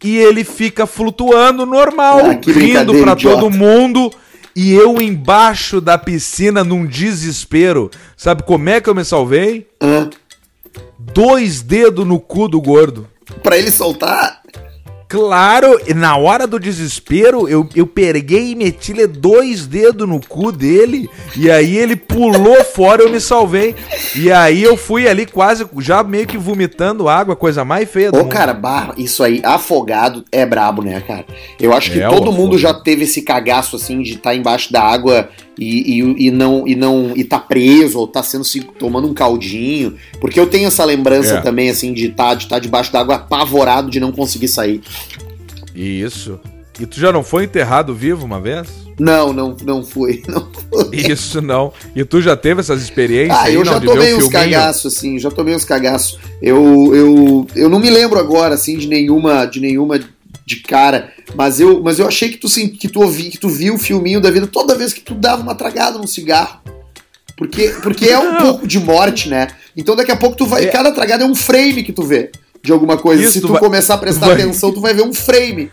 [0.02, 3.16] E ele fica flutuando normal, Ah, rindo idiota.
[3.18, 4.10] todo mundo.
[4.56, 7.90] E eu embaixo da piscina num desespero.
[8.16, 9.68] Sabe como é que eu me salvei?
[9.82, 10.10] Hã?
[11.00, 13.08] Dois dedos no cu do gordo.
[13.42, 14.43] Pra ele soltar.
[15.14, 20.52] Claro, e na hora do desespero, eu, eu peguei e meti-lhe dois dedos no cu
[20.52, 21.08] dele,
[21.38, 23.76] e aí ele pulou fora, eu me salvei.
[24.16, 28.18] E aí eu fui ali quase, já meio que vomitando água, coisa mais feia do
[28.18, 28.32] Ô, mundo.
[28.32, 31.26] cara, barra, isso aí, afogado é brabo, né, cara?
[31.60, 32.58] Eu acho que É, todo mundo afogado.
[32.58, 36.76] já teve esse cagaço, assim, de estar embaixo da água e, e, e não e
[36.76, 39.96] não e tá preso ou tá sendo se tomando um caldinho.
[40.20, 41.42] Porque eu tenho essa lembrança É.
[41.42, 44.82] também, assim, de estar de tá debaixo da água apavorado de não conseguir sair.
[45.76, 46.40] Isso.
[46.80, 48.68] E tu já não foi enterrado vivo uma vez?
[49.00, 50.24] Não, não, não fui.
[50.28, 50.96] Não fui.
[50.98, 51.74] Isso não.
[51.96, 54.96] E tu já teve essas experiências Ah, aí, eu não, já ver tomei uns cagaços,
[54.96, 56.20] assim, já tomei uns cagaços.
[56.42, 60.00] Eu, eu, eu não me lembro agora, assim, de nenhuma, de nenhuma
[60.46, 63.48] de cara, mas eu, mas eu achei que tu, sim, que tu ouvi, que tu
[63.50, 66.60] viu o filminho da vida toda vez que tu dava uma tragada num cigarro.
[67.38, 68.42] Porque, porque é um Não.
[68.42, 69.48] pouco de morte, né?
[69.76, 70.68] Então daqui a pouco tu vai, É.
[70.68, 72.30] cada tragada é um frame que tu vê
[72.64, 73.22] de alguma coisa.
[73.24, 75.70] Isso, Se tu tu vai- começar a prestar vai- atenção, tu vai ver um frame.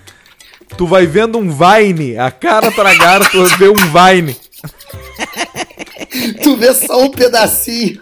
[0.76, 4.36] Tu vai vendo um Vine, a cara tragar, tu vê um Vine.
[6.42, 8.00] tu vê só um pedacinho.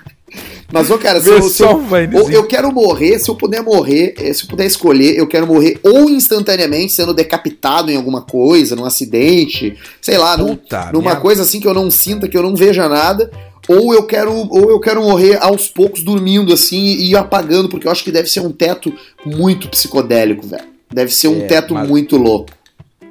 [0.70, 1.82] Mas, ô, cara, se eu, se eu-
[2.30, 5.78] eu quero morrer, se eu puder morrer, eh, se eu puder escolher, eu quero morrer
[5.82, 11.20] ou instantaneamente sendo decapitado em alguma coisa, num acidente, sei lá, num- Puta numa merda.
[11.20, 13.30] coisa assim que eu não sinta, que eu não veja nada,
[13.68, 17.92] ou eu quero, ou eu quero morrer aos poucos dormindo assim e apagando, porque eu
[17.92, 18.92] acho que deve ser um teto
[19.24, 20.64] muito psicodélico, velho.
[20.90, 22.50] Deve ser um É, teto mas- muito louco.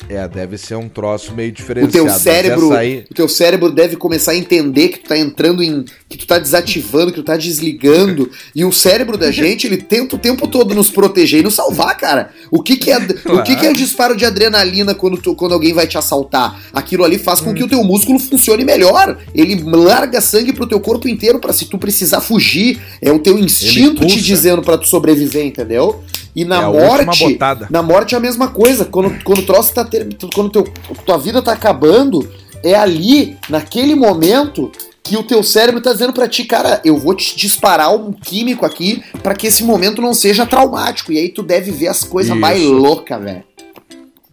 [0.10, 1.92] É, deve ser um troço meio O diferenciado.
[1.92, 5.62] teu mas cérebro, aí- o teu cérebro deve começar a entender que tu tá entrando
[5.62, 9.76] em, que tu tá desativando, que tu tá desligando, e o cérebro da gente, ele
[9.78, 12.32] tenta o tempo todo nos proteger e nos salvar, cara.
[12.50, 15.54] O que que é, o que que é o disparo de adrenalina quando, tu, quando
[15.54, 16.58] alguém vai te assaltar?
[16.72, 19.18] Aquilo ali faz com que o teu músculo funcione melhor.
[19.36, 23.38] Ele larga sangue pro teu corpo inteiro pra se tu precisar fugir, é o teu
[23.38, 26.02] instinto te dizendo pra tu sobreviver, entendeu?
[26.36, 27.38] E na É morte,
[27.72, 28.86] na morte é a mesma coisa.
[28.86, 30.64] Quando, quando o troço tá ter, quando teu,
[31.06, 32.30] tua vida tá acabando,
[32.64, 34.72] é ali, naquele momento,
[35.08, 38.66] que o teu cérebro tá dizendo pra ti, cara, eu vou te disparar um químico
[38.66, 41.12] aqui pra que esse momento não seja traumático.
[41.14, 42.42] E aí tu deve ver as coisas Isso.
[42.42, 43.44] mais loucas, velho.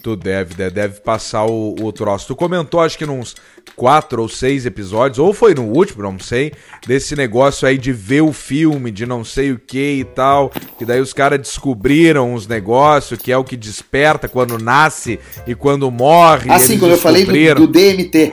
[0.04, 2.26] Tu deve, deve, deve passar o, o troço.
[2.26, 3.34] Tu comentou, acho que nos
[3.74, 6.52] quatro ou seis episódios, ou foi no último, não sei,
[6.86, 10.50] desse negócio aí de ver o filme, de não sei o que e tal.
[10.78, 15.54] Que daí os caras descobriram os negócios, que é o que desperta quando nasce e
[15.54, 16.52] quando morre.
[16.52, 18.30] Assim, eles quando eu falei do, do DMT.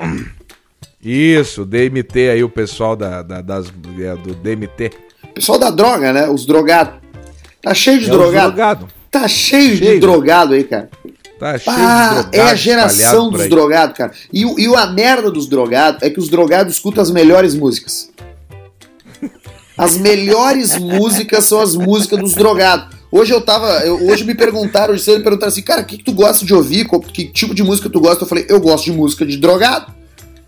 [1.02, 3.68] Isso, DMT aí, o pessoal da, da- das,
[3.98, 4.92] é, do DMT.
[5.34, 6.30] Pessoal da droga, né?
[6.30, 6.96] Os drogados.
[7.62, 8.48] Tá cheio de É drogado.
[8.56, 8.88] drogado.
[9.10, 10.00] Tá cheio, de Cheio.
[10.02, 10.90] drogado aí, cara.
[11.42, 14.12] Tá cheio Ah, de drogado é a geração dos drogados, cara.
[14.32, 18.12] E, o- e a merda dos drogados é que os drogados escutam as melhores músicas.
[19.76, 22.96] As melhores músicas são as músicas dos drogados.
[23.12, 23.68] Hoje eu tava.
[23.86, 26.54] eu- hoje me perguntaram, hoje me perguntaram assim, cara, o que, que tu gosta de
[26.54, 26.86] ouvir?
[26.86, 28.24] Qual- Que tipo de música tu gosta?
[28.24, 29.92] Eu falei, eu gosto de música de drogado.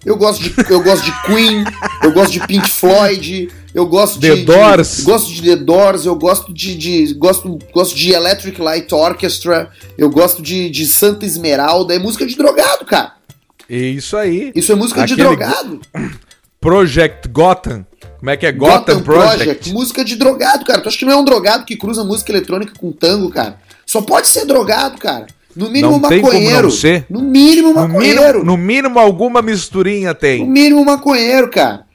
[0.05, 1.63] Eu gosto de, eu gosto de Queen,
[2.03, 4.29] eu gosto de Pink Floyd, eu gosto de.
[4.29, 5.03] The de- Doors.
[5.03, 6.75] gosto de The Doors, eu gosto de.
[6.75, 11.93] de- gosto, gosto de Electric Light Orchestra, eu gosto de, de Santa Esmeralda.
[11.95, 13.13] É música de drogado, cara.
[13.69, 14.51] E isso aí.
[14.55, 15.79] Isso é música de Aquele drogado.
[16.59, 17.85] Project Gotham.
[18.19, 18.51] Como é que é?
[18.51, 19.71] Gotham, Project.
[19.73, 20.81] Música de drogado, cara.
[20.81, 23.57] Tu acha que não é um drogado que cruza música eletrônica com tango, cara?
[23.85, 25.27] Só pode ser drogado, cara.
[25.55, 26.69] No mínimo Não maconheiro.
[27.09, 28.21] No mínimo No maconheiro.
[28.21, 30.47] mínimo, no mínimo, alguma misturinha No tem.
[30.49, 31.85] mínimo maconheiro, cara.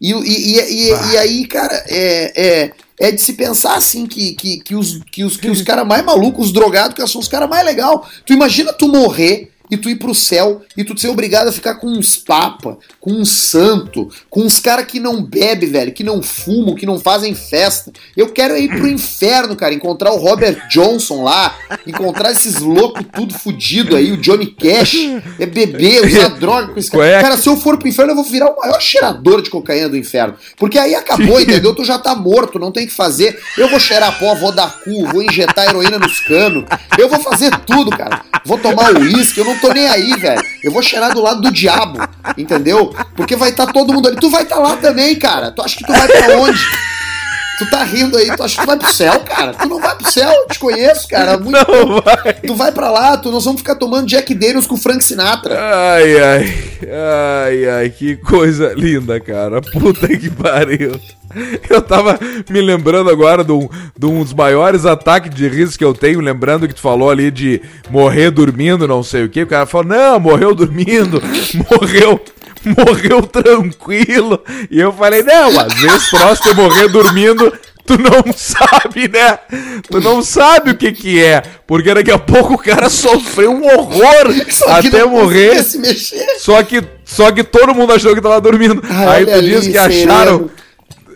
[0.00, 0.58] E, e, e,
[0.90, 5.00] e- e aí, cara, é, é, é de se pensar assim que, que, que os,
[5.10, 7.98] que os, que os caras mais malucos, os drogados, que são os caras mais legais.
[8.26, 11.76] Tu imagina tu morrer e tu ir pro céu e tu ser obrigado a ficar
[11.76, 16.22] com uns papa, com um santo, com uns caras que não bebe, velho, que não
[16.22, 17.92] fumam, que não fazem festa.
[18.16, 21.56] Eu quero ir pro inferno, cara, encontrar o Robert Johnson lá,
[21.86, 24.96] encontrar esses loucos tudo fudido aí, o Johnny Cash,
[25.38, 27.22] é beber, usar droga com esse cara.
[27.22, 29.96] Cara, se eu for pro inferno, eu vou virar o maior cheirador de cocaína do
[29.96, 30.34] inferno.
[30.56, 31.74] Porque aí acabou, entendeu?
[31.74, 33.38] Tu já tá morto, não tem o que fazer.
[33.56, 36.64] Eu vou cheirar pó, vou dar cu, vou injetar heroína nos canos.
[36.98, 38.22] Eu vou fazer tudo, cara.
[38.44, 40.42] Vou tomar uísque, eu não tô nem aí, velho.
[40.62, 41.98] Eu vou cheirar do lado do diabo,
[42.36, 42.94] entendeu?
[43.16, 44.16] Porque vai estar todo mundo ali.
[44.18, 45.50] Tu vai estar lá também, cara.
[45.50, 46.60] Tu acha que tu vai pra onde?
[47.58, 49.54] Tu tá rindo aí, tu acha que tu vai pro céu, cara?
[49.54, 51.38] Tu não vai pro céu, eu te conheço, cara.
[51.38, 52.34] Muito Não vai.
[52.34, 55.56] Tu vai pra lá, tu, nós vamos ficar tomando Jack Daniels com o Frank Sinatra.
[55.58, 59.60] Ai, ai, ai, ai, que coisa linda, cara.
[59.60, 60.98] Puta que pariu.
[61.68, 65.84] Eu tava me lembrando agora de um, de um dos maiores ataques de riso que
[65.84, 69.42] eu tenho, lembrando que tu falou ali de morrer dormindo, não sei o que.
[69.42, 71.20] O cara falou, não, morreu dormindo,
[71.70, 72.20] morreu,
[72.76, 74.42] morreu tranquilo.
[74.70, 77.52] E eu falei, não, às vezes próximo morrer dormindo,
[77.86, 79.38] tu não sabe, né?
[79.88, 81.42] Tu não sabe o que que é.
[81.66, 84.34] Porque daqui a pouco o cara sofreu um horror
[84.68, 85.62] até morrer.
[85.62, 86.26] se mexer.
[86.38, 88.82] Só que, só que todo mundo achou que tava dormindo.
[88.88, 90.38] Ai, aí tu diz que acharam.
[90.38, 90.50] sereno.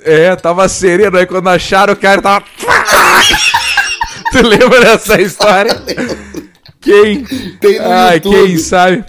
[0.04, 1.16] É, tava sereno.
[1.16, 2.44] Aí quando acharam, o cara tava.
[4.32, 5.82] tu lembra dessa história?
[6.80, 7.24] Quem?
[7.60, 8.46] Tem no Ai, YouTube.
[8.46, 9.04] quem sabe?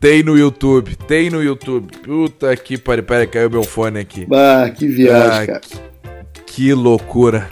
[0.00, 1.92] Tem no YouTube, tem no YouTube.
[2.04, 4.26] Puta que pariu, pera, caiu meu fone aqui.
[4.32, 5.60] Ah, que viagem, Ah, cara.
[6.44, 7.48] Que loucura.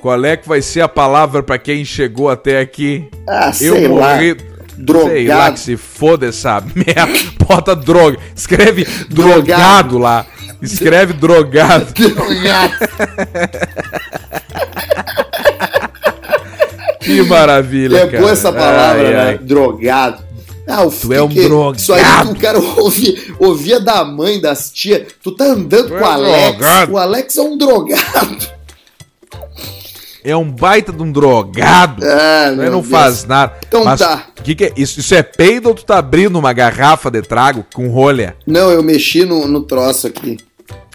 [0.00, 3.08] Qual é que vai ser a palavra pra quem chegou até aqui?
[3.28, 4.14] Ah, Eu sei lá.
[4.14, 4.36] morri.
[4.76, 5.10] Drogado.
[5.10, 7.12] Sei lá que se foda essa merda.
[7.48, 8.16] Bota droga.
[8.36, 9.42] Escreve Drogado.
[9.42, 10.24] drogado lá.
[10.62, 11.86] Escreve drogado.
[17.00, 18.18] Que maravilha, É cara.
[18.18, 19.20] boa essa palavra, Ai, né?
[19.30, 19.38] ai.
[19.38, 20.27] Drogado.
[20.68, 21.78] Ah, o Tu é um que- drogado.
[21.78, 25.06] Isso aí que o cara ouvia, ouvia da mãe, das tias.
[25.22, 26.58] Tu tá andando Tu com o é Alex.
[26.58, 26.92] drogado.
[26.92, 28.48] O Alex é um drogado.
[30.24, 32.04] É um baita de um drogado.
[32.04, 32.88] Ah, não Deus.
[32.88, 33.54] faz nada.
[33.66, 34.26] Então Mas tá.
[34.42, 34.72] Que que é?
[34.76, 38.36] Isso, isso é peido ou tu tá abrindo uma garrafa de trago com rolha?
[38.46, 40.36] Não, eu mexi no, no troço aqui.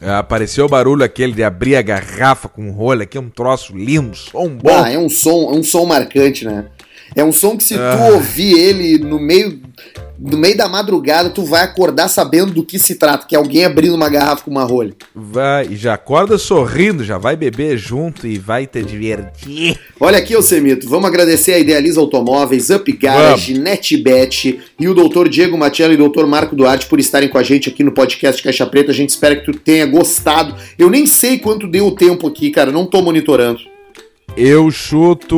[0.01, 3.75] Ah, Apareceu o barulho aquele de abrir a garrafa com rolha, que é um troço
[3.75, 4.69] lindo, som bom.
[4.83, 6.65] Ah, é um som, é um som marcante, né?
[7.15, 7.95] É um som que se Ah.
[7.97, 9.61] tu ouvir ele no meio
[10.25, 13.65] no meio da madrugada, tu vai acordar sabendo do que se trata, que é alguém
[13.65, 14.93] abrindo uma garrafa com uma rolha.
[15.13, 19.77] Vai, e já acorda sorrindo, já vai beber junto e vai te divertir.
[19.99, 25.57] Olha aqui, Semito, vamos agradecer a Idealiza Automóveis, Up Garage, NetBet e o doutor Diego
[25.57, 28.65] Matiello e o doutor Marco Duarte por estarem com a gente aqui no podcast Caixa
[28.65, 28.91] Preta.
[28.91, 30.55] A gente espera que tu tenha gostado.
[30.79, 33.59] Eu nem sei quanto deu o tempo aqui, cara, não tô monitorando.
[34.35, 35.37] Eu chuto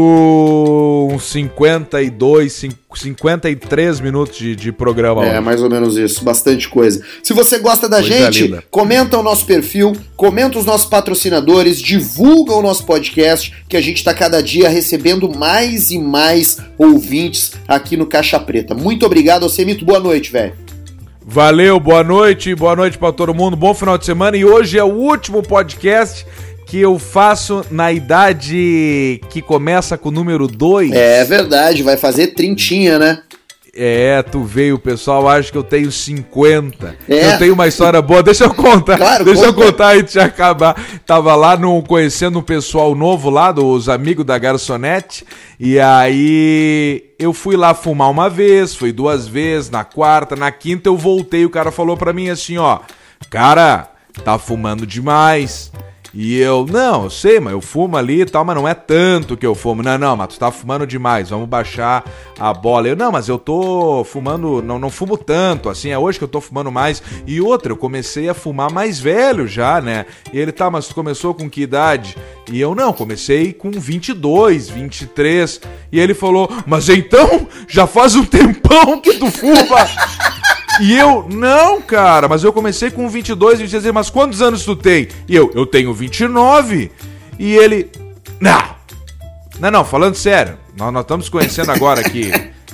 [1.11, 5.25] uns 52, cin- 53 minutos de, de programa.
[5.25, 5.39] É, hoje.
[5.41, 7.03] mais ou menos isso, bastante coisa.
[7.21, 8.63] Se você gosta da Coisa gente, linda.
[8.71, 14.01] comenta o nosso perfil, comenta os nossos patrocinadores, divulga o nosso podcast, que a gente
[14.01, 18.73] tá cada dia recebendo mais e mais ouvintes aqui no Caixa Preta.
[18.73, 20.53] Muito obrigado, Alcemito, boa noite, velho.
[21.27, 24.37] Valeu, boa noite, boa noite pra todo mundo, bom final de semana.
[24.37, 26.25] E hoje é o último podcast
[26.65, 30.91] que eu faço na idade que começa com o número 2.
[30.91, 33.21] É verdade, vai fazer trintinha, né?
[33.77, 36.95] É, tu veio, o pessoal acha que eu tenho 50.
[37.09, 37.33] É.
[37.33, 38.95] Eu tenho uma história boa, deixa eu contar.
[38.97, 39.65] Claro, deixa eu conta.
[39.65, 40.81] contar antes de acabar.
[41.05, 45.25] Tava lá no, conhecendo um pessoal novo lá, dos amigos da garçonete.
[45.59, 50.87] E aí eu fui lá fumar uma vez, fui duas vezes, na quarta, na quinta
[50.87, 51.43] eu voltei.
[51.43, 52.79] O cara falou pra mim assim: ó,
[53.29, 53.89] cara,
[54.23, 55.69] tá fumando demais.
[56.17, 59.35] E eu, não, eu sei, mas eu fumo ali e tal, mas não é tanto
[59.35, 59.83] que eu fumo.
[59.83, 62.05] Não, não, mas tu tá fumando demais, vamos baixar
[62.39, 62.87] a bola.
[62.87, 66.29] Eu, não, mas eu tô fumando, não, não fumo tanto, assim, é hoje que eu
[66.29, 67.03] tô fumando mais.
[67.27, 70.05] E outra, eu comecei a fumar mais velho já, né?
[70.31, 72.15] E ele, tá, mas tu começou com que idade?
[72.49, 75.59] E eu, não, comecei com 22, 23.
[75.91, 79.85] E ele falou, mas então, já faz um tempão que tu fuma.
[80.81, 85.07] E eu, não, cara, mas eu comecei com 22, 23, mas quantos anos tu tem?
[85.27, 86.91] E eu, eu tenho 29.
[87.39, 87.89] E ele,
[88.39, 88.61] não,
[89.59, 92.31] não, não, falando sério, nós, nós estamos conhecendo agora aqui.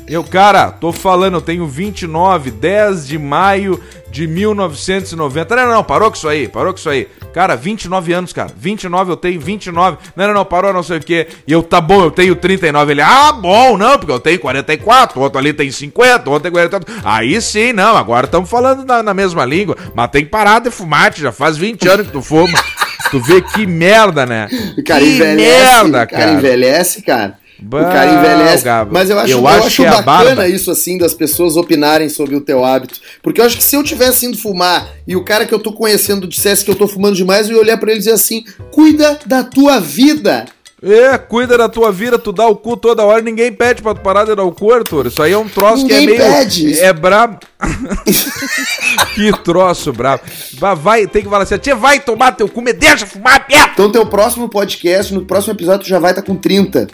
[0.08, 5.56] Eu, cara, tô falando, eu tenho 29, 10 de maio de 1990.
[5.56, 7.08] Não, não, não, parou com isso aí, parou com isso aí.
[7.34, 8.52] Cara, 29 anos, cara.
[8.56, 9.98] 29, eu tenho 29.
[10.16, 11.28] Não, não, não, parou, não sei o quê.
[11.48, 12.92] E eu, tá bom, eu tenho 39.
[12.92, 15.18] Ele, ah, bom, não, porque eu tenho 44.
[15.18, 16.82] O outro ali tem 50, o outro tem 40.
[17.06, 19.78] Aí sim, não, agora estamos falando na, na mesma língua.
[19.96, 22.62] Mas tem que parar de fumar, já faz 20 anos que tu fuma.
[23.10, 24.48] Tu vê que merda, né?
[24.86, 26.32] Cara que envelhece, merda, cara, cara.
[26.32, 27.41] envelhece, cara.
[27.62, 28.66] O cara envelhece.
[28.66, 30.48] Bah, Mas eu acho, eu eu acho é bacana barba.
[30.48, 33.00] isso, assim, das pessoas opinarem sobre o teu hábito.
[33.22, 35.72] Porque eu acho que se eu tivesse indo fumar e o cara que eu tô
[35.74, 38.44] conhecendo dissesse que eu tô fumando demais, eu ia olhar pra ele e dizer assim:
[38.72, 40.46] cuida da tua vida.
[40.84, 44.02] É, cuida da tua vida, tu dá o cu toda hora, ninguém pede pra tu
[44.02, 45.06] parar de dar o cu, Arthur.
[45.06, 46.34] Isso aí é um troço Ninguém que é meio.
[46.34, 46.80] pede.
[46.80, 47.38] É brabo.
[49.14, 50.24] que troço brabo.
[50.58, 53.72] Vai, vai, tem que falar assim, tia, vai tomar teu cu, me deixa fumar, merda!
[53.74, 56.88] Então, teu próximo podcast, no próximo episódio, tu já vai estar com 30.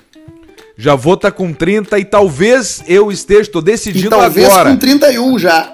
[0.78, 4.70] Já vou estar com 30 e talvez eu esteja, tô E decidindo talvez agora.
[4.72, 5.74] com 31 já.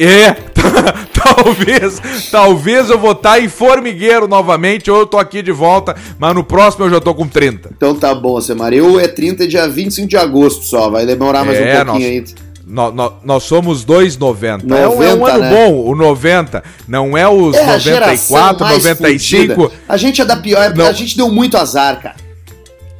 [0.00, 0.32] É,
[1.12, 2.00] talvez,
[2.30, 6.42] talvez eu vou estar em formigueiro novamente, ou eu tô aqui de volta, mas no
[6.42, 7.70] próximo eu já tô com 30.
[7.76, 8.72] Então tá bom, Semar.
[8.72, 10.90] Eu é 30 dia 25 de agosto só.
[10.90, 12.30] Vai demorar mais É, um pouquinho ainda.
[12.66, 14.74] nó- nó- nós somos 2,90.
[14.76, 15.50] É, um- é um 90, ano né?
[15.68, 16.64] bom, o 90.
[16.88, 19.54] Não é os É a geração 94, mais 95.
[19.54, 19.80] fudida.
[19.88, 20.86] A gente é da pior, Não.
[20.86, 22.16] a gente deu muito azar, cara.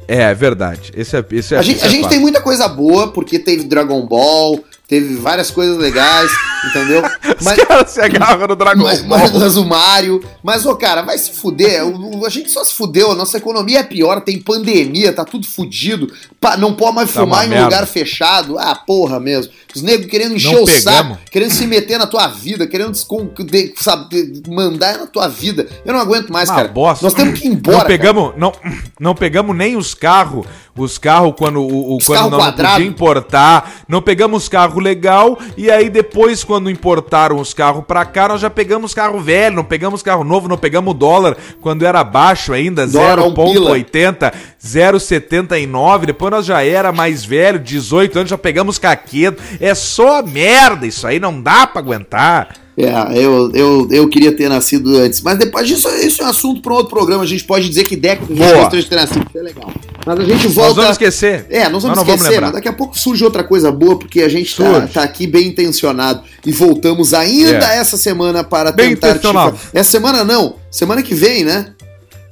[0.07, 0.91] É, é verdade.
[0.95, 3.39] Esse é, esse é, A gente, esse a é gente tem muita coisa boa, porque
[3.39, 6.31] teve Dragon Ball, teve várias coisas legais,
[6.69, 7.03] entendeu?
[7.39, 9.19] Os caras se agarram no Dragon mas, Ball.
[9.19, 10.23] mas, mas o Mario.
[10.43, 11.85] Mas, ô, cara, vai se fuder.
[11.85, 13.11] O- a gente só se fudeu.
[13.11, 16.11] A nossa economia é pior, tem pandemia, tá tudo fudido.
[16.59, 17.65] Não pode mais Tá uma fumar em um merda.
[17.65, 18.57] lugar fechado.
[18.59, 19.51] Ah, porra mesmo.
[19.75, 20.83] Os negros querendo encher Não o pegamos.
[20.83, 25.67] saco, querendo se meter na tua vida, querendo descon- de- sabe, mandar na tua vida.
[25.83, 26.67] Eu não aguento mais, Uma cara.
[26.69, 27.03] bosta.
[27.05, 27.77] Nós temos que ir embora.
[27.77, 27.87] Não cara.
[27.89, 28.53] pegamos, não,
[28.99, 30.45] não pegamos nem os carros,
[30.77, 35.39] os carros quando o, Os quando carro não, não podia importar, não pegamos carro legal
[35.55, 39.63] e aí depois quando importaram os carros pra cá, nós já pegamos carro velho, não
[39.63, 43.71] pegamos carro novo, não pegamos dólar quando era baixo ainda, Dólar a um pila.
[43.71, 49.41] 0.80, 0.79, depois nós já era mais velho, 18 anos, já pegamos caquedo.
[49.59, 52.64] É só merda, isso aí não dá pra aguentar.
[52.77, 55.21] É, eu, eu, eu queria ter nascido antes.
[55.21, 57.23] Mas depois disso, isso é um assunto para um outro programa.
[57.23, 59.25] A gente pode dizer que gostaria de ter nascido.
[59.27, 59.71] Isso é legal.
[60.05, 60.67] Mas a gente volta.
[60.67, 61.45] Nós vamos esquecer.
[61.49, 62.47] É, nós vamos Nós não vamos esquecer, lembrar.
[62.47, 65.47] mas daqui a pouco surge outra coisa boa, porque a gente tá, tá aqui bem
[65.47, 66.21] intencionado.
[66.45, 67.77] E voltamos ainda É.
[67.77, 69.57] essa semana para Bem tentar intencionado.
[69.73, 71.71] Essa semana não, semana que vem, né?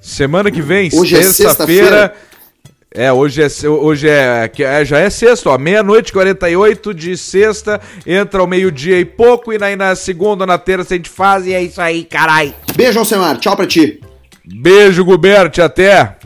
[0.01, 2.13] Semana que vem, Hoje é sexta-feira.
[2.95, 7.81] É, hoje é, hoje é, é- já é sexta, ó, meia-noite e 48 de sexta,
[8.05, 11.53] entra ao meio-dia e pouco, e aí na segunda, na terça a gente faz, e
[11.53, 12.53] é isso aí, carai.
[12.75, 13.37] Beijo, Alcemar.
[13.39, 13.99] Tchau pra ti.
[14.45, 16.17] Beijo, Gubert, até.